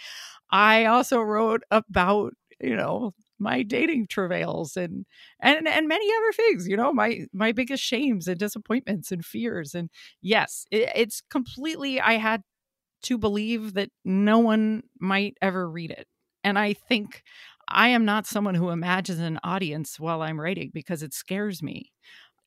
[0.51, 5.05] I also wrote about, you know, my dating travails and
[5.41, 9.75] and and many other things you know my my biggest shames and disappointments and fears.
[9.75, 9.89] And
[10.21, 12.41] yes it, it's completely i had
[13.03, 16.07] to believe that no one might ever read it.
[16.43, 17.23] And i think
[17.69, 21.91] i am not someone who imagines an audience while i'm writing because it scares me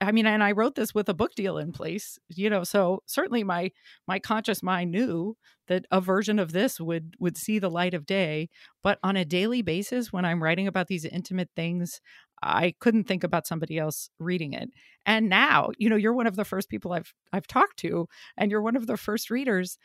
[0.01, 3.03] I mean, and I wrote this with a book deal in place, you know, so
[3.07, 3.73] certainly my
[4.07, 8.07] my conscious mind knew that a version of this would would see the light of
[8.07, 8.49] day.
[8.83, 12.01] But on a daily basis, when I'm writing about these intimate things,
[12.43, 14.71] I couldn't think about somebody else reading it.
[15.05, 18.07] And now, you know, you're one of the first people I've I've talked to
[18.37, 19.79] and you're one of the first readers.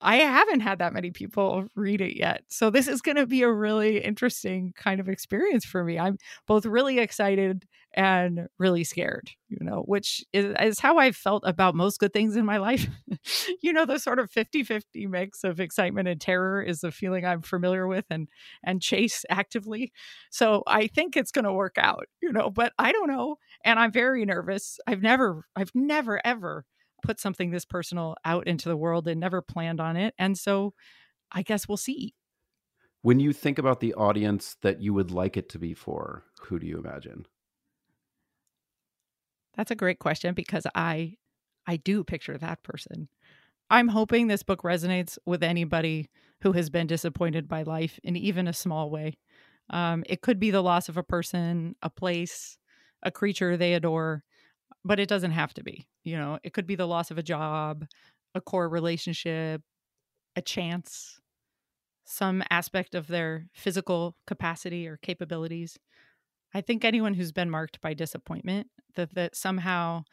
[0.00, 2.42] I haven't had that many people read it yet.
[2.48, 5.98] So this is going to be a really interesting kind of experience for me.
[5.98, 11.44] I'm both really excited and really scared, you know, which is, is how I've felt
[11.46, 12.86] about most good things in my life.
[13.62, 17.40] you know, the sort of 50-50 mix of excitement and terror is the feeling I'm
[17.40, 18.28] familiar with and
[18.62, 19.92] and chase actively.
[20.30, 23.78] So I think it's going to work out, you know, but I don't know and
[23.78, 24.78] I'm very nervous.
[24.86, 26.64] I've never I've never ever
[27.06, 30.12] put something this personal out into the world and never planned on it.
[30.18, 30.74] And so
[31.30, 32.14] I guess we'll see.
[33.02, 36.58] When you think about the audience that you would like it to be for, who
[36.58, 37.26] do you imagine?
[39.56, 41.14] That's a great question because I
[41.66, 43.08] I do picture that person.
[43.70, 46.10] I'm hoping this book resonates with anybody
[46.42, 49.18] who has been disappointed by life in even a small way.
[49.70, 52.58] Um, it could be the loss of a person, a place,
[53.02, 54.22] a creature they adore,
[54.86, 55.86] but it doesn't have to be.
[56.04, 57.84] You know, it could be the loss of a job,
[58.34, 59.60] a core relationship,
[60.36, 61.20] a chance,
[62.04, 65.76] some aspect of their physical capacity or capabilities.
[66.54, 70.04] I think anyone who's been marked by disappointment, that, that somehow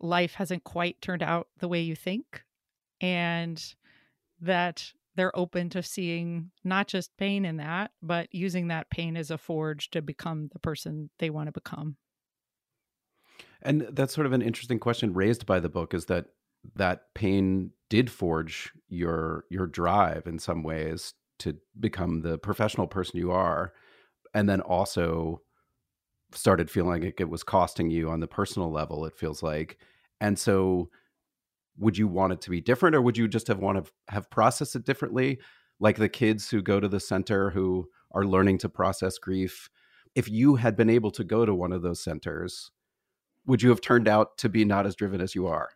[0.00, 2.42] life hasn't quite turned out the way you think,
[3.00, 3.62] and
[4.40, 9.30] that they're open to seeing not just pain in that, but using that pain as
[9.30, 11.96] a forge to become the person they want to become.
[13.64, 16.26] And that's sort of an interesting question raised by the book is that
[16.76, 23.18] that pain did forge your your drive in some ways to become the professional person
[23.18, 23.72] you are
[24.34, 25.40] and then also
[26.32, 29.78] started feeling like it was costing you on the personal level it feels like.
[30.20, 30.90] And so
[31.78, 34.30] would you want it to be different or would you just have want to have
[34.30, 35.38] processed it differently?
[35.80, 39.68] Like the kids who go to the center who are learning to process grief
[40.14, 42.70] if you had been able to go to one of those centers
[43.46, 45.70] would you have turned out to be not as driven as you are?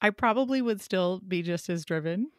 [0.00, 2.30] I probably would still be just as driven.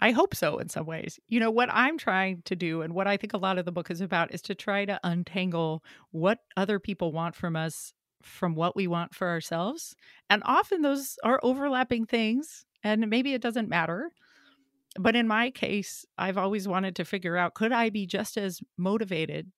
[0.00, 1.18] I hope so in some ways.
[1.28, 3.72] You know, what I'm trying to do and what I think a lot of the
[3.72, 8.54] book is about is to try to untangle what other people want from us from
[8.54, 9.94] what we want for ourselves.
[10.28, 14.10] And often those are overlapping things, and maybe it doesn't matter.
[14.98, 18.60] But in my case, I've always wanted to figure out could I be just as
[18.76, 19.50] motivated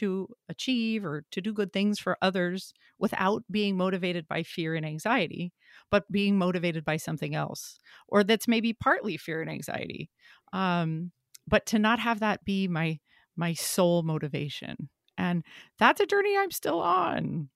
[0.00, 4.86] to achieve or to do good things for others without being motivated by fear and
[4.86, 5.52] anxiety,
[5.90, 10.10] but being motivated by something else, or that's maybe partly fear and anxiety.
[10.52, 11.12] Um,
[11.46, 12.98] but to not have that be my
[13.36, 15.44] my sole motivation, and
[15.78, 17.50] that's a journey I'm still on.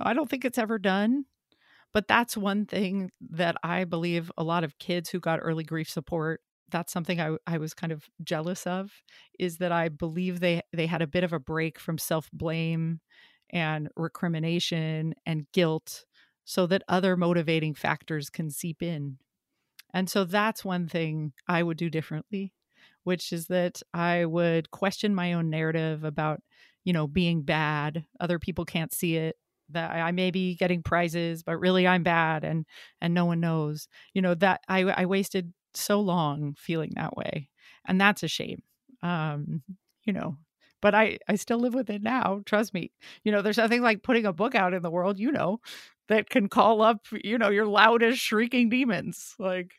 [0.00, 1.24] I don't think it's ever done,
[1.92, 5.88] but that's one thing that I believe a lot of kids who got early grief
[5.88, 8.90] support that's something I, I was kind of jealous of
[9.38, 13.00] is that I believe they they had a bit of a break from self blame
[13.50, 16.04] and recrimination and guilt
[16.44, 19.18] so that other motivating factors can seep in.
[19.92, 22.52] And so that's one thing I would do differently,
[23.04, 26.40] which is that I would question my own narrative about,
[26.84, 28.04] you know, being bad.
[28.20, 29.36] Other people can't see it
[29.72, 32.66] that I may be getting prizes, but really I'm bad and
[33.00, 33.88] and no one knows.
[34.14, 37.48] You know that I I wasted so long feeling that way
[37.86, 38.62] and that's a shame
[39.02, 39.62] um
[40.04, 40.36] you know
[40.80, 42.90] but i i still live with it now trust me
[43.24, 45.60] you know there's nothing like putting a book out in the world you know
[46.08, 49.74] that can call up you know your loudest shrieking demons like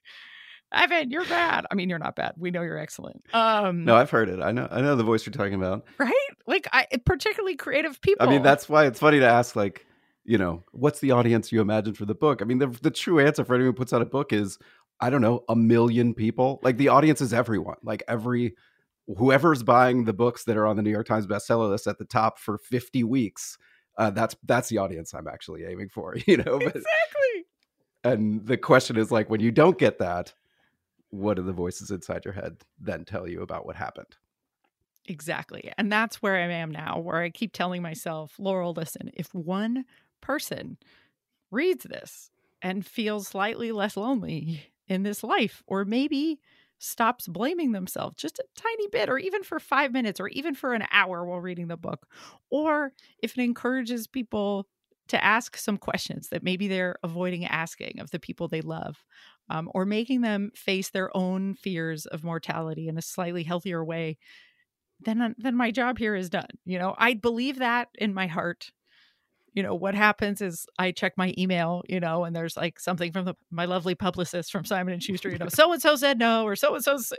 [0.74, 1.66] Evan, you're bad.
[1.70, 2.34] I mean, you're not bad.
[2.38, 3.26] We know you're excellent.
[3.34, 4.40] Um, no, I've heard it.
[4.42, 4.68] I know.
[4.72, 5.86] I know the voice you're talking about.
[5.98, 6.14] Right?
[6.48, 8.26] Like, I particularly creative people.
[8.26, 9.56] I mean, that's why it's funny to ask.
[9.56, 9.86] Like,
[10.24, 12.42] you know, what's the audience you imagine for the book?
[12.42, 14.58] I mean, the the true answer for anyone who puts out a book is
[15.02, 16.60] I don't know, a million people.
[16.64, 17.78] Like the audience is everyone.
[17.84, 18.56] Like every
[19.18, 22.06] whoever's buying the books that are on the New York Times bestseller list at the
[22.06, 23.58] top for 50 weeks.
[23.98, 26.60] Uh, that's that's the audience I'm actually aiming for, you know.
[26.60, 27.46] But, exactly.
[28.04, 30.34] And the question is like when you don't get that,
[31.10, 34.16] what do the voices inside your head then tell you about what happened?
[35.06, 35.72] Exactly.
[35.78, 39.86] And that's where I am now, where I keep telling myself, Laurel, listen, if one
[40.22, 40.78] person
[41.50, 42.30] reads this
[42.62, 46.40] and feels slightly less lonely, in this life, or maybe
[46.80, 50.74] stops blaming themselves just a tiny bit, or even for five minutes, or even for
[50.74, 52.08] an hour while reading the book,
[52.50, 54.68] or if it encourages people
[55.08, 59.04] to ask some questions that maybe they're avoiding asking of the people they love,
[59.50, 64.18] um, or making them face their own fears of mortality in a slightly healthier way,
[65.00, 66.50] then then my job here is done.
[66.66, 68.72] You know, I believe that in my heart
[69.54, 73.12] you know what happens is i check my email you know and there's like something
[73.12, 76.18] from the, my lovely publicist from simon and schuster you know so and so said
[76.18, 77.12] no or so and so's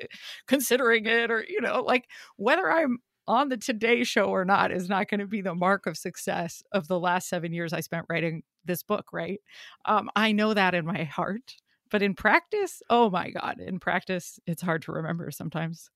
[0.46, 4.88] considering it or you know like whether i'm on the Today Show or not is
[4.88, 8.06] not going to be the mark of success of the last seven years I spent
[8.08, 9.40] writing this book, right?
[9.84, 11.54] Um, I know that in my heart.
[11.90, 15.90] But in practice, oh my God, in practice, it's hard to remember sometimes.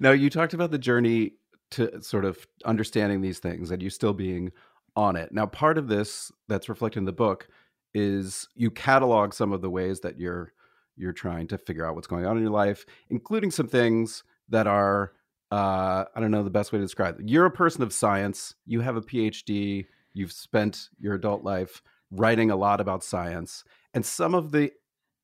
[0.00, 1.34] Now, you talked about the journey
[1.70, 4.50] to sort of understanding these things and you still being
[4.96, 5.32] on it.
[5.32, 7.48] Now, part of this that's reflected in the book
[7.94, 10.52] is you catalog some of the ways that you're
[10.96, 14.66] you're trying to figure out what's going on in your life, including some things that
[14.66, 15.12] are
[15.50, 17.28] uh, I don't know the best way to describe it.
[17.28, 18.54] You're a person of science.
[18.66, 19.86] You have a PhD.
[20.14, 23.64] You've spent your adult life writing a lot about science,
[23.94, 24.72] and some of the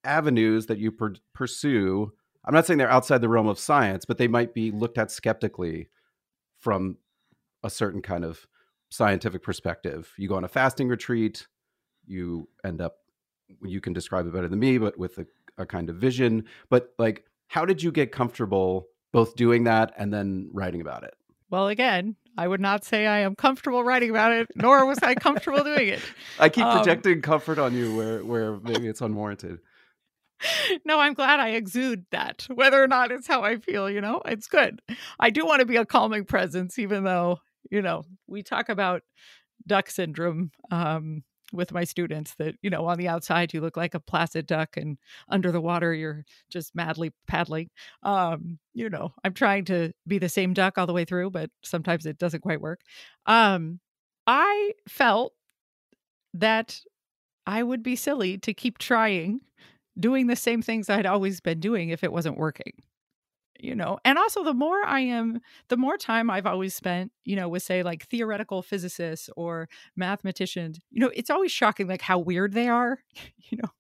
[0.04, 2.12] avenues that you per- pursue.
[2.44, 5.10] I'm not saying they're outside the realm of science, but they might be looked at
[5.10, 5.88] skeptically
[6.58, 6.96] from
[7.62, 8.46] a certain kind of
[8.90, 10.12] scientific perspective.
[10.16, 11.46] You go on a fasting retreat,
[12.06, 12.96] you end up
[13.62, 15.26] you can describe it better than me, but with a,
[15.56, 16.44] a kind of vision.
[16.68, 21.14] But like, how did you get comfortable both doing that and then writing about it?
[21.50, 25.14] Well, again, I would not say I am comfortable writing about it, nor was I
[25.14, 26.00] comfortable doing it.
[26.38, 29.58] I keep um, projecting um, comfort on you where where maybe it's unwarranted.
[30.84, 32.46] No, I'm glad I exude that.
[32.54, 34.80] Whether or not it's how I feel, you know, it's good.
[35.18, 37.40] I do want to be a calming presence, even though,
[37.70, 39.02] you know, we talk about
[39.66, 43.94] duck syndrome um, with my students that you know on the outside you look like
[43.94, 44.98] a placid duck and
[45.30, 47.70] under the water you're just madly paddling.
[48.02, 51.50] Um you know i'm trying to be the same duck all the way through but
[51.64, 52.80] sometimes it doesn't quite work.
[53.26, 53.80] Um
[54.26, 55.32] i felt
[56.34, 56.80] that
[57.46, 59.40] i would be silly to keep trying
[59.98, 62.72] doing the same things i'd always been doing if it wasn't working
[63.58, 67.36] you know and also the more i am the more time i've always spent you
[67.36, 72.18] know with say like theoretical physicists or mathematicians you know it's always shocking like how
[72.18, 73.00] weird they are
[73.50, 73.70] you know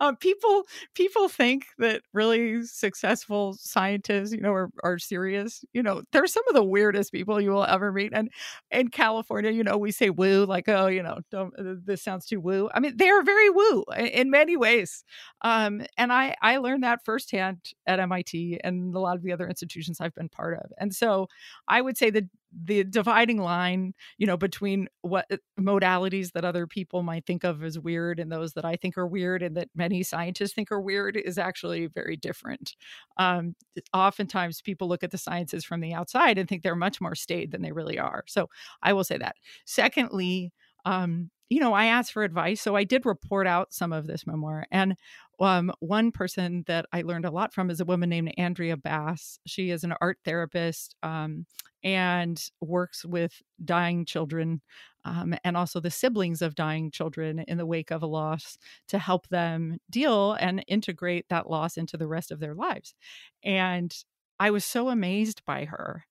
[0.00, 5.64] um, people people think that really successful scientists, you know, are, are serious.
[5.72, 8.12] You know, they're some of the weirdest people you will ever meet.
[8.14, 8.30] And
[8.70, 12.26] in California, you know, we say woo, like, oh, you know, don't, uh, this sounds
[12.26, 12.68] too woo.
[12.74, 15.04] I mean, they are very woo in many ways.
[15.42, 19.48] Um, and I I learned that firsthand at MIT and a lot of the other
[19.48, 20.72] institutions I've been part of.
[20.78, 21.28] And so
[21.68, 22.24] I would say that
[22.64, 27.62] the dividing line, you know, between what uh, modalities that other people might think of
[27.64, 30.80] as weird and those that I think are weird and that many scientists think are
[30.80, 32.76] weird is actually very different.
[33.16, 33.54] Um,
[33.94, 37.52] oftentimes, people look at the sciences from the outside and think they're much more staid
[37.52, 38.24] than they really are.
[38.26, 38.48] So
[38.82, 39.36] I will say that.
[39.64, 40.52] Secondly,
[40.84, 42.62] um, you know, I asked for advice.
[42.62, 44.66] So I did report out some of this memoir.
[44.70, 44.96] And
[45.40, 49.38] um, one person that I learned a lot from is a woman named Andrea Bass.
[49.46, 51.46] She is an art therapist um,
[51.82, 54.60] and works with dying children
[55.04, 58.56] um, and also the siblings of dying children in the wake of a loss
[58.88, 62.94] to help them deal and integrate that loss into the rest of their lives.
[63.42, 63.92] And
[64.38, 66.04] I was so amazed by her.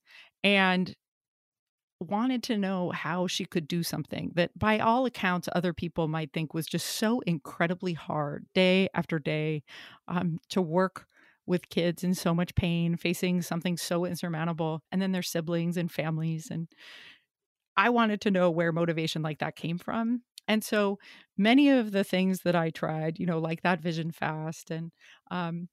[0.43, 0.93] And
[2.01, 6.33] wanted to know how she could do something that, by all accounts, other people might
[6.33, 9.63] think was just so incredibly hard day after day
[10.07, 11.05] um, to work
[11.45, 15.91] with kids in so much pain, facing something so insurmountable, and then their siblings and
[15.91, 16.49] families.
[16.51, 16.67] And
[17.77, 20.23] I wanted to know where motivation like that came from.
[20.47, 20.99] And so
[21.37, 24.91] many of the things that I tried, you know, like that vision fast and
[25.29, 25.69] um,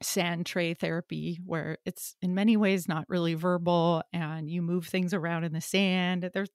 [0.00, 5.12] sand tray therapy where it's in many ways not really verbal and you move things
[5.12, 6.30] around in the sand.
[6.32, 6.50] There's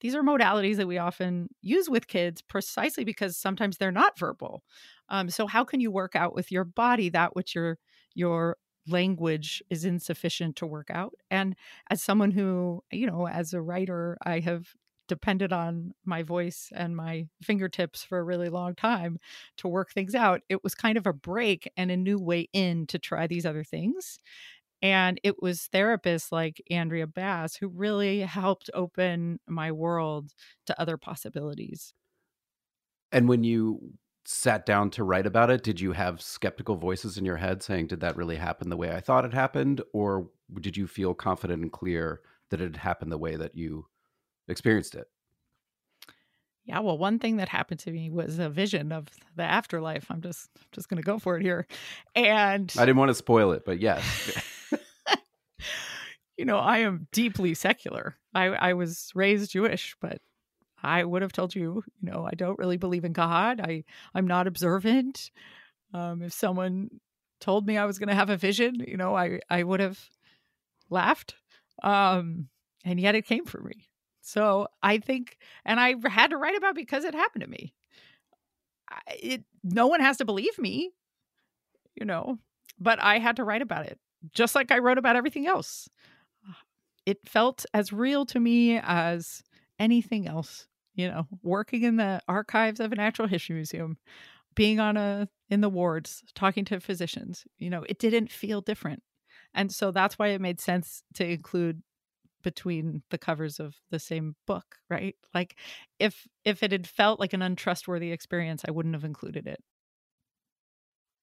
[0.00, 4.62] these are modalities that we often use with kids precisely because sometimes they're not verbal.
[5.08, 7.78] Um, so how can you work out with your body that which your
[8.14, 11.14] your language is insufficient to work out?
[11.30, 11.54] And
[11.90, 14.74] as someone who you know as a writer i have
[15.10, 19.18] depended on my voice and my fingertips for a really long time
[19.56, 20.40] to work things out.
[20.48, 23.64] It was kind of a break and a new way in to try these other
[23.64, 24.20] things.
[24.80, 30.30] And it was therapists like Andrea Bass who really helped open my world
[30.66, 31.92] to other possibilities.
[33.10, 33.94] And when you
[34.24, 37.88] sat down to write about it, did you have skeptical voices in your head saying,
[37.88, 39.82] Did that really happen the way I thought it happened?
[39.92, 40.30] Or
[40.60, 43.86] did you feel confident and clear that it had happened the way that you
[44.50, 45.06] experienced it.
[46.64, 50.06] Yeah, well, one thing that happened to me was a vision of the afterlife.
[50.10, 51.66] I'm just just going to go for it here.
[52.14, 54.40] And I didn't want to spoil it, but yes.
[56.36, 58.16] you know, I am deeply secular.
[58.34, 60.20] I I was raised Jewish, but
[60.82, 63.60] I would have told you, you know, I don't really believe in God.
[63.60, 63.84] I
[64.14, 65.30] I'm not observant.
[65.92, 67.00] Um, if someone
[67.40, 69.98] told me I was going to have a vision, you know, I I would have
[70.88, 71.34] laughed.
[71.82, 72.48] Um,
[72.84, 73.89] and yet it came for me.
[74.30, 77.74] So I think, and I had to write about because it happened to me.
[79.22, 80.92] It no one has to believe me,
[81.94, 82.38] you know,
[82.78, 83.98] but I had to write about it,
[84.32, 85.88] just like I wrote about everything else.
[86.48, 86.56] Ah,
[87.06, 89.42] it felt as real to me as
[89.78, 90.66] anything else.
[90.94, 93.96] You know, working in the archives of a natural history museum,
[94.54, 97.46] being on a in the wards, talking to physicians.
[97.58, 99.02] You know, it didn't feel different,
[99.54, 101.82] and so that's why it made sense to include
[102.42, 105.16] between the covers of the same book right?
[105.34, 105.56] Like
[105.98, 109.62] if if it had felt like an untrustworthy experience i wouldn't have included it.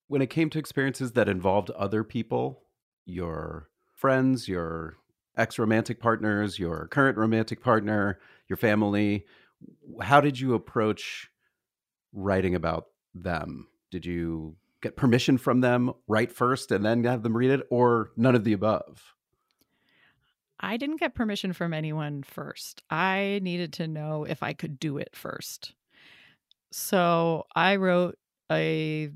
[0.07, 2.63] When it came to experiences that involved other people
[3.05, 4.97] your friends your
[5.37, 9.25] ex-romantic partners your current romantic partner your family
[10.01, 11.29] how did you approach
[12.13, 13.67] writing about them?
[13.91, 18.11] Did you get permission from them write first and then have them read it or
[18.15, 19.15] none of the above
[20.59, 22.81] I didn't get permission from anyone first.
[22.89, 25.73] I needed to know if I could do it first.
[26.71, 28.17] So I wrote
[28.51, 29.11] a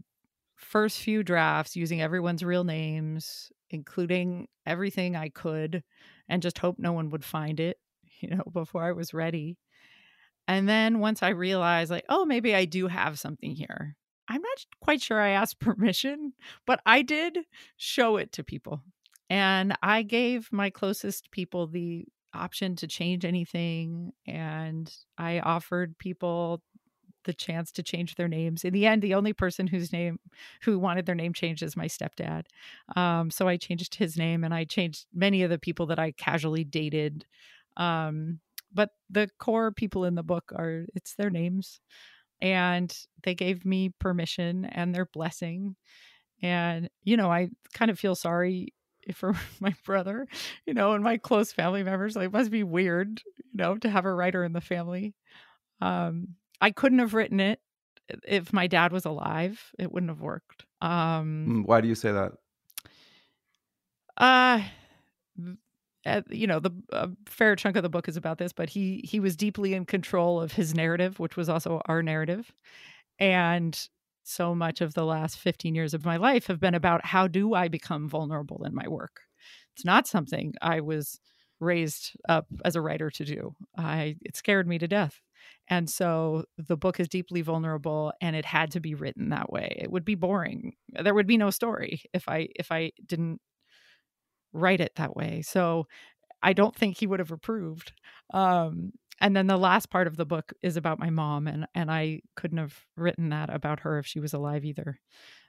[0.56, 5.84] first few drafts using everyone's real names, including everything I could,
[6.30, 7.78] and just hope no one would find it,
[8.20, 9.58] you know, before I was ready.
[10.48, 13.96] And then once I realized, like, oh, maybe I do have something here,
[14.28, 16.34] I'm not quite sure I asked permission,
[16.66, 17.40] but I did
[17.78, 18.84] show it to people.
[19.32, 24.12] And I gave my closest people the option to change anything.
[24.28, 26.62] And I offered people
[27.24, 28.66] the chance to change their names.
[28.66, 30.20] In the end, the only person whose name
[30.64, 32.48] who wanted their name changed is my stepdad.
[32.98, 36.12] Um, so I changed his name and I changed many of the people that I
[36.12, 37.26] casually dated.
[37.78, 38.42] Um,
[38.74, 41.80] but the core people in the book are it's their names.
[42.42, 45.78] And they gave me permission and their blessing.
[46.42, 48.74] And, you know, I kind of feel sorry
[49.14, 50.28] for my brother,
[50.66, 52.16] you know, and my close family members.
[52.16, 55.14] Like, it must be weird, you know, to have a writer in the family.
[55.82, 57.60] Um, I couldn't have written it
[58.28, 59.72] if my dad was alive.
[59.80, 60.66] It wouldn't have worked.
[60.82, 62.34] Um, mm, Why do you say that?
[64.18, 64.62] Uh,
[66.30, 69.20] you know, the a fair chunk of the book is about this, but he he
[69.20, 72.52] was deeply in control of his narrative, which was also our narrative,
[73.20, 73.88] and
[74.24, 77.54] so much of the last 15 years of my life have been about how do
[77.54, 79.22] I become vulnerable in my work.
[79.76, 81.20] It's not something I was
[81.60, 83.56] raised up as a writer to do.
[83.78, 85.22] I it scared me to death.
[85.70, 89.78] And so the book is deeply vulnerable and it had to be written that way.
[89.80, 90.74] It would be boring.
[90.90, 93.40] There would be no story if I if I didn't
[94.54, 95.42] write it that way.
[95.44, 95.88] So
[96.44, 97.94] I don't think he would have approved.
[98.34, 101.92] Um, and then the last part of the book is about my mom and and
[101.92, 105.00] I couldn't have written that about her if she was alive either.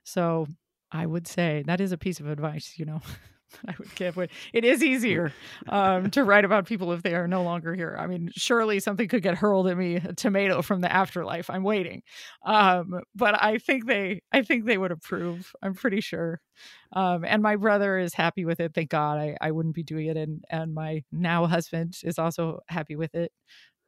[0.04, 0.46] So
[0.92, 3.00] I would say that is a piece of advice, you know.
[3.68, 4.18] I would give.
[4.18, 5.32] It, it is easier
[5.68, 7.96] um, to write about people if they are no longer here.
[7.98, 11.50] I mean, surely something could get hurled at me, a tomato from the afterlife.
[11.50, 12.02] I'm waiting,
[12.44, 15.52] um, but I think they, I think they would approve.
[15.62, 16.40] I'm pretty sure.
[16.92, 18.74] Um, and my brother is happy with it.
[18.74, 19.18] Thank God.
[19.18, 23.14] I, I wouldn't be doing it, and and my now husband is also happy with
[23.14, 23.32] it.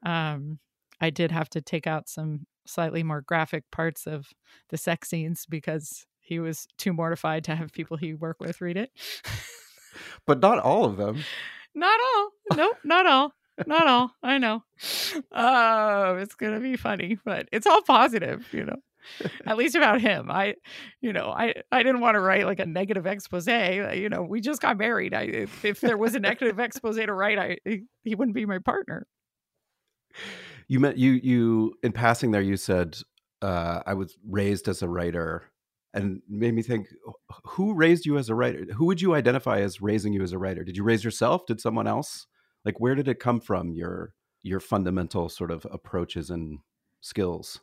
[0.04, 0.58] Um,
[1.00, 4.28] I did have to take out some slightly more graphic parts of
[4.70, 8.78] the sex scenes because he was too mortified to have people he work with read
[8.78, 8.90] it.
[10.26, 11.22] but not all of them.
[11.76, 12.30] Not all.
[12.56, 13.32] Nope, not all.
[13.66, 14.12] Not all.
[14.22, 14.62] I know.
[15.32, 18.76] Oh, it's gonna be funny, but it's all positive, you know.
[19.44, 20.30] At least about him.
[20.30, 20.54] I,
[21.00, 23.48] you know, I I didn't want to write like a negative expose.
[23.48, 25.14] You know, we just got married.
[25.14, 27.58] I if, if there was a negative expose to write, I
[28.04, 29.08] he wouldn't be my partner.
[30.68, 32.40] You meant you you in passing there.
[32.40, 32.98] You said
[33.42, 35.50] uh, I was raised as a writer
[35.94, 36.88] and made me think
[37.44, 40.38] who raised you as a writer who would you identify as raising you as a
[40.38, 42.26] writer did you raise yourself did someone else
[42.64, 46.58] like where did it come from your your fundamental sort of approaches and
[47.00, 47.60] skills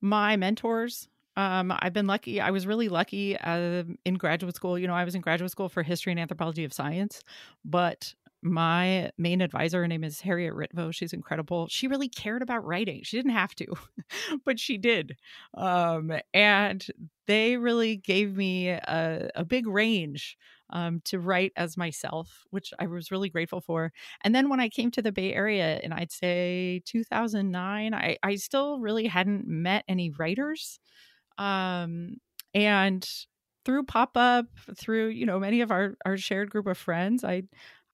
[0.00, 2.40] my mentors um, I've been lucky.
[2.40, 4.78] I was really lucky uh, in graduate school.
[4.78, 7.22] You know, I was in graduate school for history and anthropology of science,
[7.64, 10.92] but my main advisor, her name is Harriet Ritvo.
[10.92, 11.68] She's incredible.
[11.68, 13.02] She really cared about writing.
[13.04, 13.66] She didn't have to,
[14.44, 15.16] but she did.
[15.54, 16.84] Um, and
[17.26, 20.36] they really gave me a, a big range
[20.70, 23.92] um, to write as myself, which I was really grateful for.
[24.24, 28.34] And then when I came to the Bay Area in, I'd say 2009, I, I
[28.36, 30.80] still really hadn't met any writers.
[31.38, 32.16] Um,
[32.54, 33.08] and
[33.64, 37.44] through pop up, through, you know, many of our, our shared group of friends, I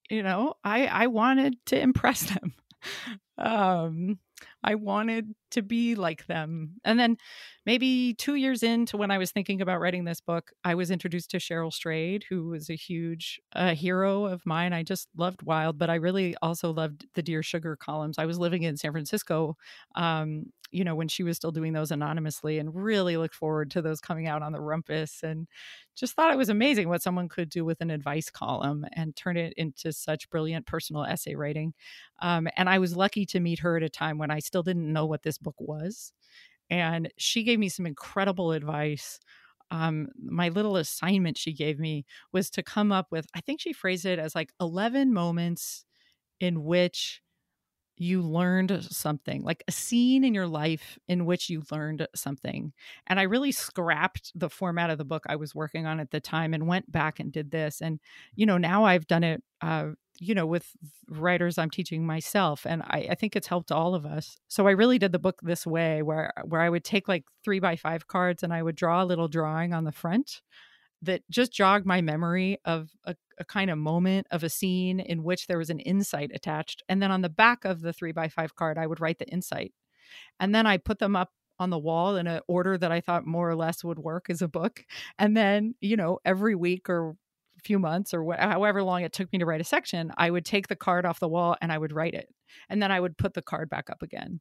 [0.09, 2.53] you know, I I wanted to impress them.
[3.37, 4.19] um
[4.63, 6.75] I wanted to be like them.
[6.85, 7.17] And then
[7.65, 11.31] maybe 2 years into when I was thinking about writing this book, I was introduced
[11.31, 13.39] to Cheryl Strayed, who was a huge
[13.73, 14.73] hero of mine.
[14.73, 18.17] I just loved Wild, but I really also loved the Dear Sugar columns.
[18.17, 19.55] I was living in San Francisco
[19.95, 23.81] um, you know, when she was still doing those anonymously and really looked forward to
[23.81, 25.47] those coming out on the rumpus and
[25.95, 29.37] just thought it was amazing what someone could do with an advice column and turn
[29.37, 31.73] it into such brilliant personal essay writing.
[32.21, 34.91] Um, and I was lucky to meet her at a time when I still didn't
[34.91, 36.13] know what this book was.
[36.69, 39.19] And she gave me some incredible advice
[39.71, 43.73] um, my little assignment she gave me was to come up with, I think she
[43.73, 45.85] phrased it as like 11 moments
[46.39, 47.21] in which
[47.99, 52.71] you learned something, like a scene in your life in which you learned something.
[53.07, 56.21] And I really scrapped the format of the book I was working on at the
[56.21, 57.81] time and went back and did this.
[57.81, 57.99] And,
[58.35, 60.65] you know, now I've done it, uh, you know, with
[61.09, 62.65] writers I'm teaching myself.
[62.65, 64.37] And I, I think it's helped all of us.
[64.47, 67.59] So I really did the book this way where, where I would take like three
[67.59, 70.41] by five cards and I would draw a little drawing on the front
[71.01, 75.23] that just jogged my memory of a, a, kind of moment of a scene in
[75.23, 76.83] which there was an insight attached.
[76.89, 79.27] And then on the back of the three by five card, I would write the
[79.27, 79.73] insight.
[80.39, 83.25] And then I put them up on the wall in an order that I thought
[83.25, 84.85] more or less would work as a book.
[85.17, 89.13] And then, you know, every week or a few months or wh- however long it
[89.13, 91.71] took me to write a section, I would take the card off the wall and
[91.71, 92.29] I would write it.
[92.69, 94.39] And then I would put the card back up again.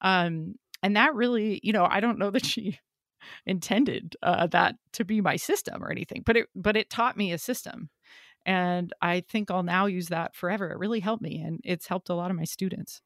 [0.00, 2.78] Um, and that really, you know, I don't know that she
[3.46, 7.32] intended uh, that to be my system or anything, but it but it taught me
[7.32, 7.90] a system,
[8.46, 10.70] and I think I'll now use that forever.
[10.70, 13.02] It really helped me, and it's helped a lot of my students.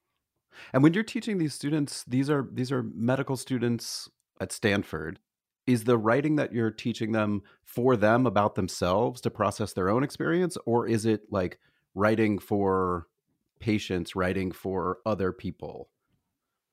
[0.73, 4.09] And when you're teaching these students, these are these are medical students
[4.41, 5.19] at Stanford.
[5.67, 10.03] Is the writing that you're teaching them for them about themselves to process their own
[10.03, 11.59] experience, or is it like
[11.95, 13.07] writing for
[13.61, 15.89] patients, writing for other people?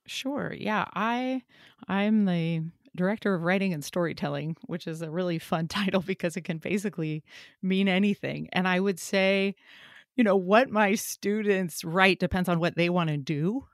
[0.08, 0.54] Sure.
[0.58, 1.44] Yeah, I
[1.88, 2.64] I'm the
[2.96, 7.24] director of writing and storytelling, which is a really fun title because it can basically
[7.62, 8.50] mean anything.
[8.54, 9.56] And I would say,
[10.16, 13.66] you know, what my students write depends on what they want to do.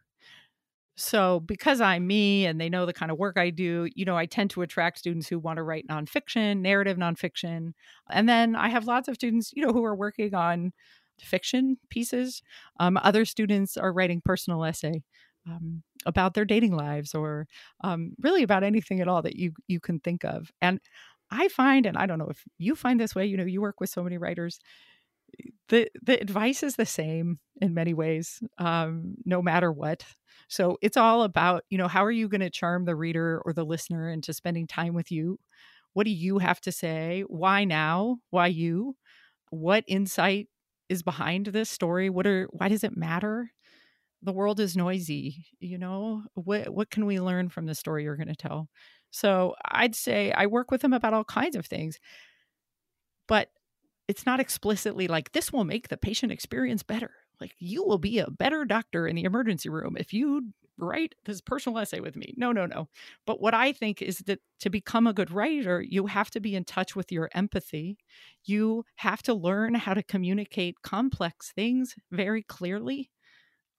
[0.98, 4.16] So, because I'm me and they know the kind of work I do, you know,
[4.16, 7.74] I tend to attract students who want to write nonfiction, narrative nonfiction.
[8.10, 10.72] And then I have lots of students, you know, who are working on
[11.20, 12.42] fiction pieces.
[12.80, 15.04] Um, other students are writing personal essay
[15.50, 17.48] um, about their dating lives or
[17.84, 20.52] um, really about anything at all that you you can think of.
[20.62, 20.80] And
[21.32, 23.80] I find, and I don't know if you find this way, you know, you work
[23.82, 24.60] with so many writers.
[25.70, 30.06] The the advice is the same in many ways, um, no matter what.
[30.48, 33.54] So it's all about, you know, how are you going to charm the reader or
[33.54, 35.40] the listener into spending time with you?
[35.94, 37.24] What do you have to say?
[37.28, 38.18] Why now?
[38.30, 38.96] Why you?
[39.52, 40.50] What insight
[40.90, 42.10] is behind this story?
[42.10, 43.52] What are why does it matter?
[44.26, 46.24] The world is noisy you know?
[46.36, 48.70] What what can we learn from the story you're going to tell?
[49.12, 52.00] So i'd say i work with them about all kinds of things
[53.28, 53.50] but
[54.08, 57.12] it's not explicitly like this will make the patient experience better.
[57.42, 61.42] Like you will be a better doctor in the emergency room if you write this
[61.42, 62.34] personal essay with me.
[62.38, 62.88] No no no.
[63.26, 66.56] But what i think is that to become a good writer you have to be
[66.56, 67.98] in touch with your empathy.
[68.46, 73.10] You have to learn how to communicate complex things very clearly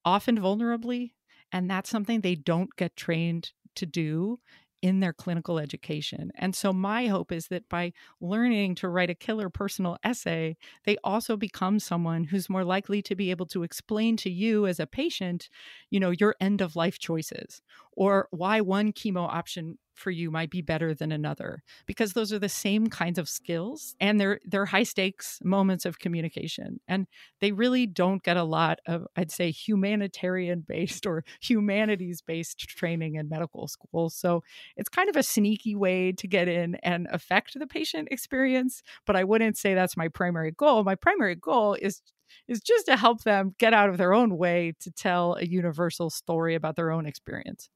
[0.07, 1.13] often vulnerably.
[1.53, 4.41] And that's something they don't get trained to do
[4.83, 6.31] in their clinical education.
[6.37, 10.97] And so my hope is that by learning to write a killer personal essay, they
[11.05, 14.87] also become someone who's more likely to be able to explain to you as a
[14.87, 15.51] patient,
[15.91, 20.51] you know, your end of life choices or why one chemo option for you might
[20.51, 24.67] be better than another because those are the same kinds of skills and they're they're
[24.67, 27.07] high stakes moments of communication and
[27.41, 33.15] they really don't get a lot of I'd say humanitarian based or humanities based training
[33.15, 34.11] in medical school.
[34.11, 34.43] So
[34.77, 39.17] it's kind of a sneaky way to get in and affect the patient experience but
[39.17, 40.85] I wouldn't say that's my primary goal.
[40.85, 42.03] My primary goal is
[42.49, 46.11] is just to help them get out of their own way to tell a universal
[46.11, 47.71] story about their own experience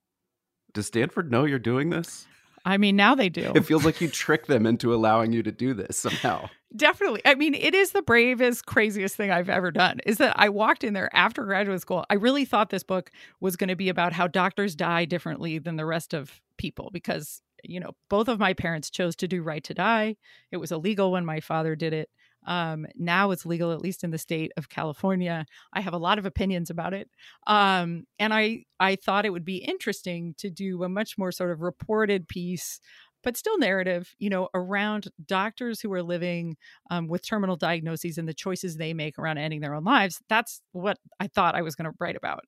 [0.73, 2.27] does Stanford know you're doing this?
[2.65, 3.53] I mean, now they do.
[3.55, 6.49] It feels like you trick them into allowing you to do this somehow.
[6.77, 7.23] Definitely.
[7.25, 10.01] I mean, it is the bravest, craziest thing I've ever done.
[10.07, 12.05] Is that I walked in there after graduate school.
[12.11, 13.11] I really thought this book
[13.41, 17.43] was going to be about how doctors die differently than the rest of people because,
[17.65, 20.17] you know, both of my parents chose to do right to die.
[20.53, 22.11] It was illegal when my father did it.
[22.51, 25.47] Um, now it's legal, at least in the state of California.
[25.73, 27.09] I have a lot of opinions about it,
[27.47, 31.53] um, and I I thought it would be interesting to do a much more sort
[31.53, 32.81] of reported piece
[33.23, 36.57] but still narrative, you know, around doctors who are living
[36.91, 40.21] um, with terminal diagnoses and the choices they make around ending their own lives.
[40.29, 42.45] That's what I thought I was going to write about.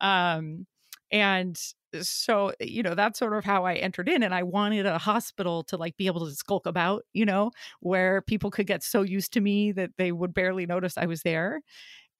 [0.00, 0.66] Um,
[1.10, 1.56] and
[2.02, 5.62] so you know that's sort of how i entered in and i wanted a hospital
[5.62, 9.32] to like be able to skulk about you know where people could get so used
[9.32, 11.60] to me that they would barely notice i was there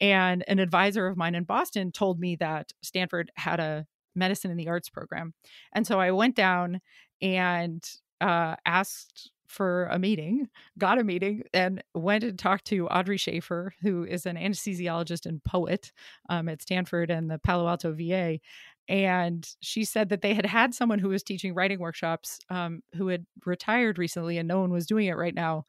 [0.00, 4.56] and an advisor of mine in boston told me that stanford had a medicine in
[4.56, 5.34] the arts program.
[5.72, 6.80] And so I went down
[7.20, 7.84] and
[8.20, 10.48] uh, asked for a meeting,
[10.78, 15.42] got a meeting, and went and talked to Audrey Shafer, who is an anesthesiologist and
[15.44, 15.92] poet
[16.28, 18.40] um, at Stanford and the Palo Alto VA.
[18.88, 23.08] And she said that they had had someone who was teaching writing workshops um, who
[23.08, 25.64] had retired recently and no one was doing it right now.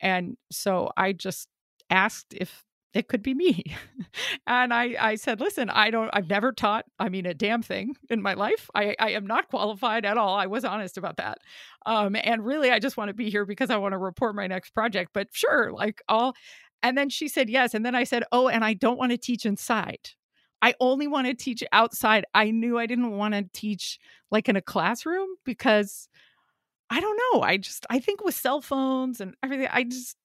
[0.00, 1.48] And so I just
[1.90, 3.64] asked if it could be me.
[4.46, 7.94] and I, I said, listen, I don't, I've never taught, I mean, a damn thing
[8.08, 8.68] in my life.
[8.74, 10.34] I, I am not qualified at all.
[10.34, 11.38] I was honest about that.
[11.86, 14.46] Um, and really, I just want to be here because I want to report my
[14.46, 15.10] next project.
[15.14, 16.34] But sure, like all,
[16.82, 17.74] and then she said yes.
[17.74, 20.10] And then I said, oh, and I don't want to teach inside.
[20.62, 22.24] I only want to teach outside.
[22.34, 23.98] I knew I didn't want to teach
[24.30, 26.08] like in a classroom because
[26.90, 27.42] I don't know.
[27.42, 30.16] I just, I think with cell phones and everything, I just,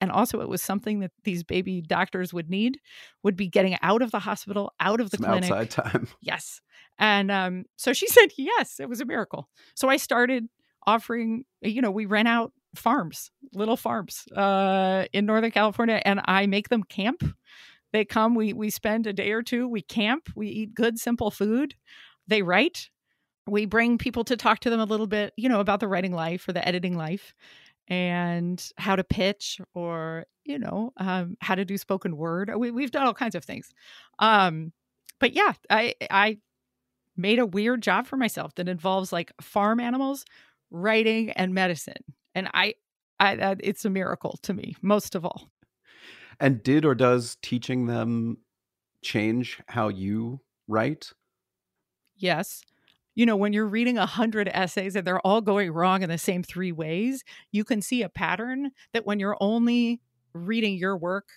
[0.00, 2.78] and also it was something that these baby doctors would need
[3.22, 6.08] would be getting out of the hospital out of the Some clinic outside time.
[6.20, 6.60] yes
[6.98, 10.48] and um, so she said yes it was a miracle so i started
[10.86, 16.46] offering you know we rent out farms little farms uh, in northern california and i
[16.46, 17.22] make them camp
[17.94, 21.30] they come we we spend a day or two we camp we eat good simple
[21.30, 21.76] food.
[22.26, 22.90] They write.
[23.46, 26.12] We bring people to talk to them a little bit you know about the writing
[26.12, 27.34] life or the editing life
[27.86, 32.50] and how to pitch or you know um, how to do spoken word.
[32.56, 33.72] We, we've done all kinds of things.
[34.18, 34.72] Um,
[35.20, 36.36] but yeah i i
[37.16, 40.24] made a weird job for myself that involves like farm animals
[40.72, 42.02] writing and medicine.
[42.34, 42.74] And i
[43.20, 45.48] i it's a miracle to me most of all
[46.40, 48.38] And did or does teaching them
[49.02, 51.12] change how you write?
[52.16, 52.62] yes
[53.14, 56.18] you know when you're reading a hundred essays and they're all going wrong in the
[56.18, 60.00] same three ways you can see a pattern that when you're only
[60.32, 61.28] reading your work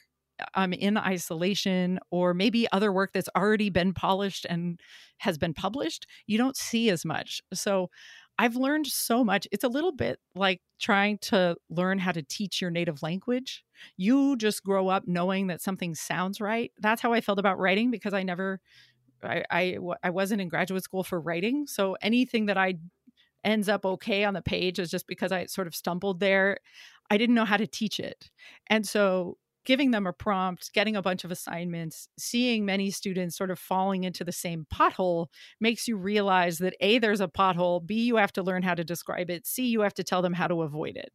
[0.53, 4.79] um, in isolation or maybe other work that's already been polished and
[5.17, 7.89] has been published you don't see as much so
[8.39, 9.47] i've learned so much.
[9.51, 13.63] It's a little bit like trying to learn how to teach your native language.
[13.97, 16.71] You just grow up knowing that something sounds right.
[16.79, 18.59] That's how i felt about writing because i never
[19.23, 22.75] I, I I wasn't in graduate school for writing, so anything that I
[23.43, 26.57] ends up okay on the page is just because I sort of stumbled there.
[27.09, 28.29] I didn't know how to teach it,
[28.67, 29.37] and so
[29.67, 34.05] giving them a prompt, getting a bunch of assignments, seeing many students sort of falling
[34.05, 35.27] into the same pothole
[35.59, 38.85] makes you realize that A, there's a pothole, B, you have to learn how to
[38.85, 41.11] describe it, C, you have to tell them how to avoid it.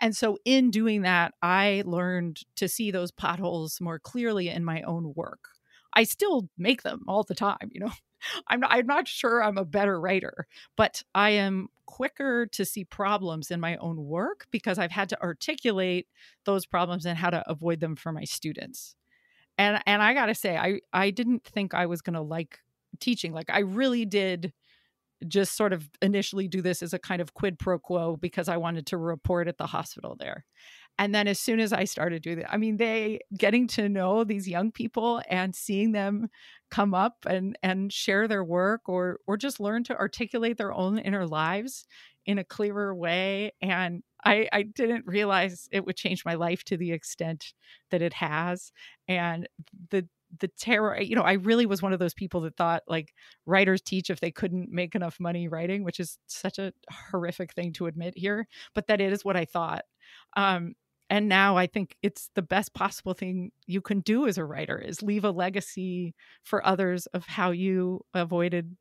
[0.00, 4.82] And so in doing that, I learned to see those potholes more clearly in my
[4.82, 5.50] own work.
[5.94, 7.92] I still make them all the time, you know.
[8.48, 10.46] I'm not, I'm not sure I'm a better writer,
[10.76, 15.22] but I am quicker to see problems in my own work because I've had to
[15.22, 16.06] articulate
[16.44, 18.96] those problems and how to avoid them for my students.
[19.58, 22.58] And and I got to say I I didn't think I was going to like
[23.00, 23.32] teaching.
[23.32, 24.52] Like I really did
[25.26, 28.56] just sort of initially do this as a kind of quid pro quo because I
[28.56, 30.44] wanted to report at the hospital there.
[30.98, 34.22] And then as soon as I started doing that, I mean, they getting to know
[34.22, 36.28] these young people and seeing them
[36.70, 40.98] come up and and share their work or or just learn to articulate their own
[40.98, 41.86] inner lives
[42.26, 43.52] in a clearer way.
[43.60, 47.52] And I, I didn't realize it would change my life to the extent
[47.90, 48.72] that it has.
[49.08, 49.48] And
[49.90, 50.08] the
[50.40, 53.14] the terror you know i really was one of those people that thought like
[53.46, 57.72] writers teach if they couldn't make enough money writing which is such a horrific thing
[57.72, 59.84] to admit here but that is what i thought
[60.36, 60.74] um,
[61.10, 64.78] and now i think it's the best possible thing you can do as a writer
[64.78, 68.76] is leave a legacy for others of how you avoided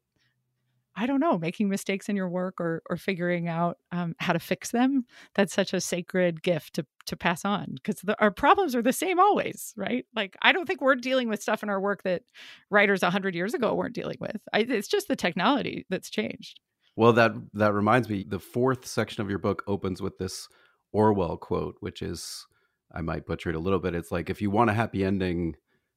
[0.96, 4.40] i don't know making mistakes in your work or or figuring out um, how to
[4.40, 5.06] fix them.
[5.36, 9.20] That's such a sacred gift to to pass on because our problems are the same
[9.20, 10.06] always right?
[10.16, 12.24] Like i don't think we're dealing with stuff in our work that
[12.70, 14.42] writers 100 years ago weren't dealing with.
[14.54, 16.60] I, it's just the technology that's changed.
[16.96, 18.26] Well, that that reminds me.
[18.28, 20.48] The fourth section of your book opens with this
[20.94, 22.46] Orwell quote, which is
[22.94, 23.96] I might butcher it a little bit.
[23.96, 25.56] It's like if you want a happy ending,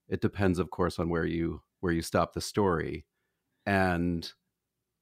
[0.08, 3.06] it depends, of course, on where you where you stop the story,
[3.66, 4.32] and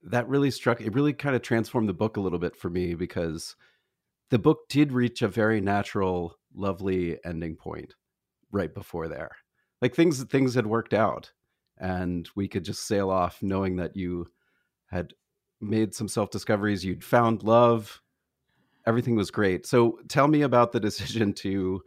[0.03, 0.81] that really struck.
[0.81, 3.55] It really kind of transformed the book a little bit for me because
[4.29, 7.93] the book did reach a very natural, lovely ending point
[8.51, 9.31] right before there.
[9.81, 11.31] Like things things had worked out,
[11.77, 14.27] and we could just sail off knowing that you
[14.87, 15.13] had
[15.61, 16.83] made some self discoveries.
[16.83, 18.01] You'd found love.
[18.85, 19.65] Everything was great.
[19.65, 21.81] So tell me about the decision to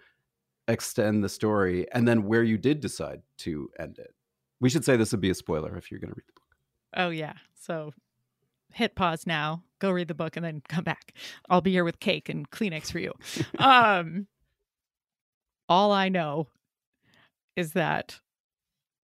[0.66, 4.14] extend the story and then where you did decide to end it.
[4.60, 6.56] We should say this would be a spoiler if you're going to read the book.
[6.96, 7.92] oh yeah so
[8.72, 11.14] hit pause now go read the book and then come back
[11.48, 13.12] i'll be here with cake and kleenex for you
[13.58, 14.26] um
[15.68, 16.48] all i know
[17.56, 18.20] is that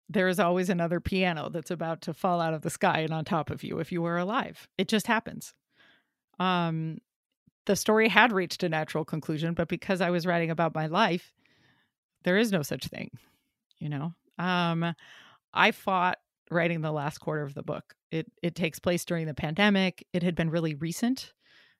[0.08, 3.24] there is always another piano that's about to fall out of the sky and on
[3.24, 4.68] top of you if you were alive.
[4.76, 5.54] It just happens.
[6.38, 6.98] Um,
[7.66, 11.32] the story had reached a natural conclusion, but because I was writing about my life,
[12.24, 13.10] there is no such thing,
[13.78, 14.12] you know.
[14.38, 14.94] Um,
[15.52, 16.18] I fought
[16.50, 17.94] writing the last quarter of the book.
[18.10, 20.06] It it takes place during the pandemic.
[20.12, 21.32] It had been really recent.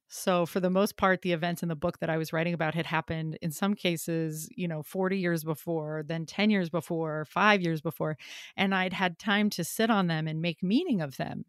[0.08, 2.74] So for the most part the events in the book that I was writing about
[2.74, 7.62] had happened in some cases, you know, 40 years before, then 10 years before, 5
[7.62, 8.16] years before,
[8.56, 11.46] and I'd had time to sit on them and make meaning of them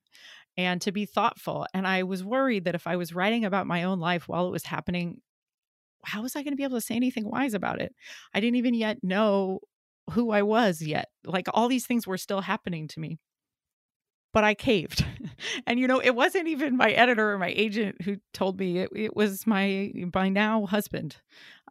[0.58, 1.66] and to be thoughtful.
[1.74, 4.52] And I was worried that if I was writing about my own life while it
[4.52, 5.22] was happening,
[6.04, 7.94] how was I going to be able to say anything wise about it?
[8.34, 9.60] I didn't even yet know
[10.12, 11.10] who I was yet.
[11.26, 13.20] Like all these things were still happening to me.
[14.34, 15.06] But I caved.
[15.68, 18.90] and you know, it wasn't even my editor or my agent who told me it,
[18.96, 21.18] it was my by now husband.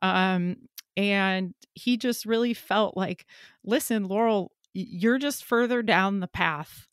[0.02, 0.56] Um
[0.96, 3.26] and he just really felt like,
[3.64, 6.86] listen, Laurel, you're just further down the path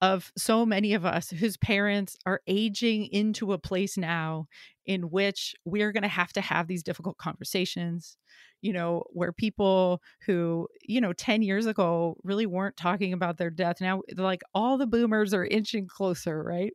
[0.00, 4.46] of so many of us whose parents are aging into a place now
[4.86, 8.16] in which we're going to have to have these difficult conversations
[8.60, 13.50] you know where people who you know 10 years ago really weren't talking about their
[13.50, 16.72] death now like all the boomers are inching closer right?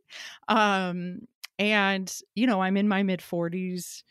[0.48, 1.20] Um
[1.58, 4.02] and you know i'm in my mid 40s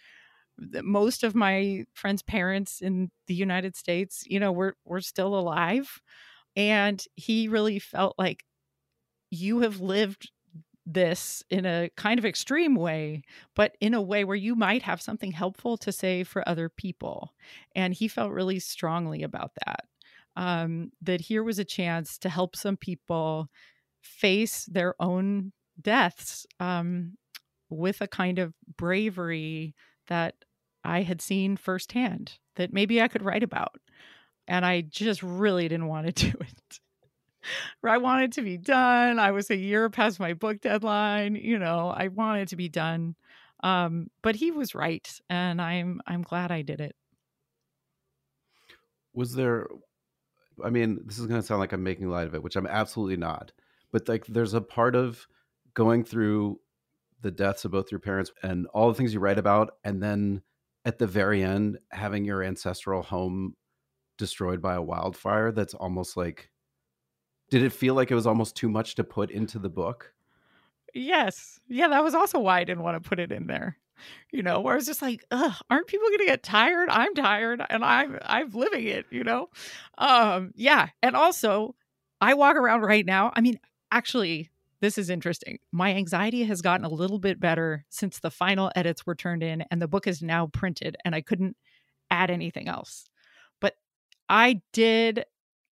[0.58, 6.02] most of my friends parents in the united states you know we're we're still alive
[6.56, 8.44] and he really felt like
[9.34, 10.32] you have lived
[10.86, 13.24] this in a kind of extreme way,
[13.56, 17.34] but in a way where you might have something helpful to say for other people.
[17.76, 19.86] And he felt really strongly about that.
[20.36, 23.50] Um, that here was a chance to help some people
[24.02, 27.18] face their own deaths um,
[27.70, 29.76] with a kind of bravery
[30.08, 30.36] that
[30.84, 33.76] I had seen firsthand that maybe I could write about.
[34.48, 36.80] And I just really didn't want to do it.
[37.84, 39.20] I wanted to be done.
[39.20, 41.36] I was a year past my book deadline.
[41.36, 43.16] You know, I wanted to be done.
[43.64, 46.96] Um, but he was right, and I'm I'm glad I did it.
[49.14, 49.68] Was there?
[50.64, 52.68] I mean, this is going to sound like I'm making light of it, which I'm
[52.68, 53.52] absolutely not.
[53.92, 55.28] But like, there's a part of
[55.74, 56.60] going through
[57.22, 60.42] the deaths of both your parents and all the things you write about, and then
[60.86, 63.56] at the very end, having your ancestral home
[64.18, 65.52] destroyed by a wildfire.
[65.52, 66.50] That's almost like
[67.54, 70.12] did it feel like it was almost too much to put into the book?
[70.96, 71.60] Yes.
[71.68, 73.78] Yeah, that was also why I didn't want to put it in there.
[74.32, 76.90] You know, where I was just like, aren't people gonna get tired?
[76.90, 79.50] I'm tired and I'm I'm living it, you know?
[80.00, 80.88] Um, yeah.
[81.04, 81.76] And also
[82.20, 83.32] I walk around right now.
[83.36, 83.60] I mean,
[83.92, 84.50] actually,
[84.82, 85.60] this is interesting.
[85.72, 89.64] My anxiety has gotten a little bit better since the final edits were turned in
[89.70, 91.56] and the book is now printed and I couldn't
[92.10, 93.06] add anything else.
[93.62, 93.76] But
[94.28, 95.26] I did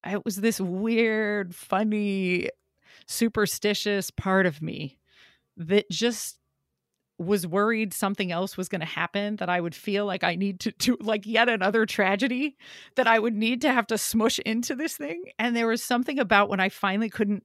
[0.05, 2.49] it was this weird, funny,
[3.07, 4.97] superstitious part of me
[5.57, 6.37] that just
[7.17, 10.59] was worried something else was going to happen that I would feel like I need
[10.61, 12.57] to do like yet another tragedy
[12.95, 15.25] that I would need to have to smush into this thing.
[15.37, 17.43] And there was something about when I finally couldn't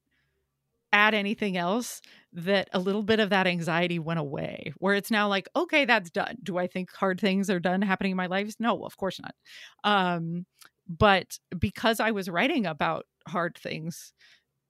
[0.93, 2.01] add anything else
[2.33, 6.11] that a little bit of that anxiety went away where it's now like okay that's
[6.11, 6.37] done.
[6.43, 8.55] Do i think hard things are done happening in my life?
[8.59, 9.35] No of course not.
[9.85, 10.47] Um
[10.89, 14.13] but because I was writing about hard things,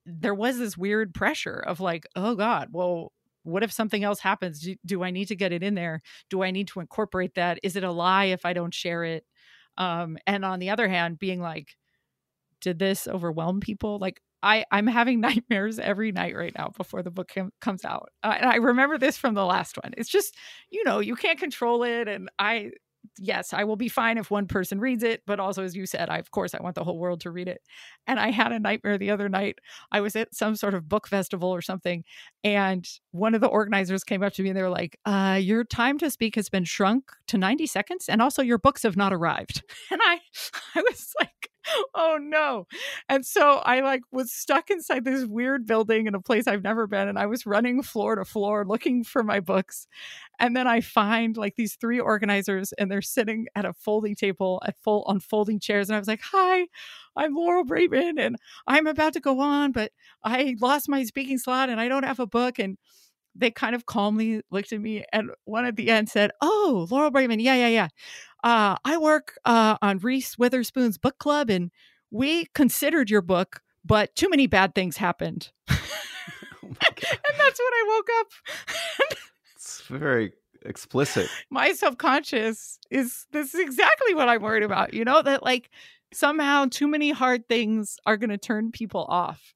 [0.04, 3.12] there was this weird pressure of like, oh God, well,
[3.42, 4.60] what if something else happens?
[4.60, 6.02] Do, do, I need to get it in there?
[6.30, 7.60] Do I need to incorporate that?
[7.62, 9.24] Is it a lie if I don't share it?
[9.78, 11.76] Um, and on the other hand, being like,
[12.60, 13.98] did this overwhelm people?
[13.98, 18.10] Like, I, I'm having nightmares every night right now before the book com- comes out.
[18.22, 19.92] Uh, and I remember this from the last one.
[19.96, 20.36] It's just,
[20.70, 22.08] you know, you can't control it.
[22.08, 22.72] And I,
[23.18, 26.08] yes, I will be fine if one person reads it, but also as you said,
[26.08, 27.60] I of course I want the whole world to read it.
[28.06, 29.58] And I had a nightmare the other night.
[29.92, 32.04] I was at some sort of book festival or something,
[32.44, 35.64] and one of the organizers came up to me and they were like, uh, "Your
[35.64, 39.12] time to speak has been shrunk to 90 seconds, and also your books have not
[39.12, 40.18] arrived." And I,
[40.74, 41.50] I was like,
[41.94, 42.66] oh no.
[43.08, 46.86] And so I like was stuck inside this weird building in a place I've never
[46.86, 47.08] been.
[47.08, 49.86] And I was running floor to floor looking for my books.
[50.38, 54.62] And then I find like these three organizers and they're sitting at a folding table
[54.66, 55.88] at full on folding chairs.
[55.88, 56.66] And I was like, hi,
[57.16, 59.92] I'm Laurel Braitman and I'm about to go on, but
[60.24, 62.58] I lost my speaking slot and I don't have a book.
[62.58, 62.76] And
[63.34, 67.10] they kind of calmly looked at me and one at the end said, Oh, Laurel
[67.10, 67.88] Braitman, yeah, yeah, yeah.
[68.44, 71.70] Uh, I work uh, on Reese Witherspoon's book club and
[72.10, 75.50] we considered your book, but too many bad things happened.
[75.70, 75.76] oh
[76.62, 76.76] and
[77.38, 78.26] that's when I woke up.
[79.82, 81.28] Very explicit.
[81.50, 85.70] My subconscious is this is exactly what I'm worried about, you know, that like
[86.12, 89.54] somehow too many hard things are going to turn people off.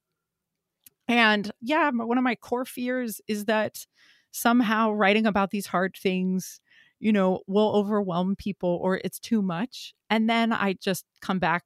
[1.08, 3.84] And yeah, one of my core fears is that
[4.30, 6.60] somehow writing about these hard things,
[7.00, 9.92] you know, will overwhelm people or it's too much.
[10.08, 11.64] And then I just come back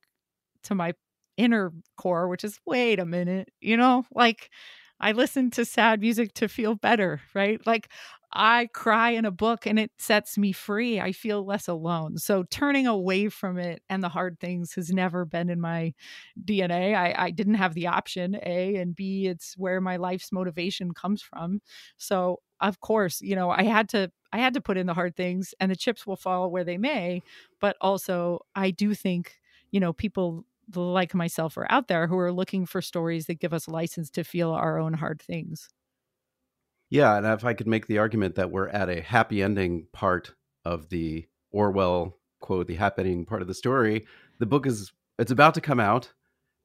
[0.65, 0.95] to my
[1.37, 4.51] inner core, which is wait a minute, you know, like
[5.05, 7.61] I listen to sad music to feel better, right?
[7.67, 7.91] Like
[8.33, 10.99] I cry in a book and it sets me free.
[10.99, 12.17] I feel less alone.
[12.17, 15.93] So turning away from it and the hard things has never been in my
[16.43, 16.95] DNA.
[16.95, 21.21] I, I didn't have the option, A, and B, it's where my life's motivation comes
[21.21, 21.61] from.
[21.99, 25.17] So of course, you know, I had to I had to put in the hard
[25.17, 27.23] things and the chips will fall where they may.
[27.61, 29.35] But also I do think,
[29.71, 33.53] you know, people like myself are out there who are looking for stories that give
[33.53, 35.69] us license to feel our own hard things.
[36.91, 40.35] Yeah, and if I could make the argument that we're at a happy ending part
[40.65, 44.07] of the Orwell quote, the happening part of the story,
[44.39, 46.13] the book is it's about to come out,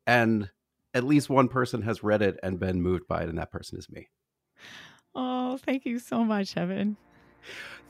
[0.05, 0.49] and
[0.93, 3.77] at least one person has read it and been moved by it, and that person
[3.77, 4.09] is me.
[5.15, 6.97] Oh, thank you so much, Evan.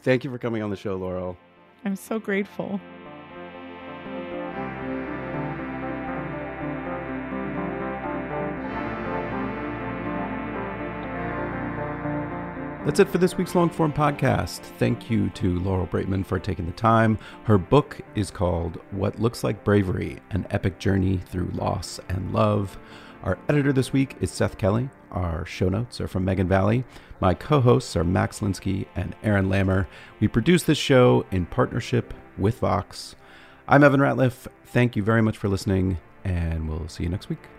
[0.04, 1.38] Thank you for coming on the show, Laurel.
[1.84, 2.80] I'm so grateful.
[12.90, 14.62] That's it for this week's long form podcast.
[14.80, 17.20] Thank you to Laurel Braitman for taking the time.
[17.44, 22.80] Her book is called What Looks Like Bravery An Epic Journey Through Loss and Love.
[23.22, 24.90] Our editor this week is Seth Kelly.
[25.12, 26.84] Our show notes are from Megan Valley.
[27.20, 29.86] My co hosts are Max Linsky and Aaron Lammer.
[30.20, 33.16] We produce this show in partnership with Vox.
[33.68, 34.48] I'm Evan Ratliff.
[34.66, 37.59] Thank you very much for listening, and we'll see you next week.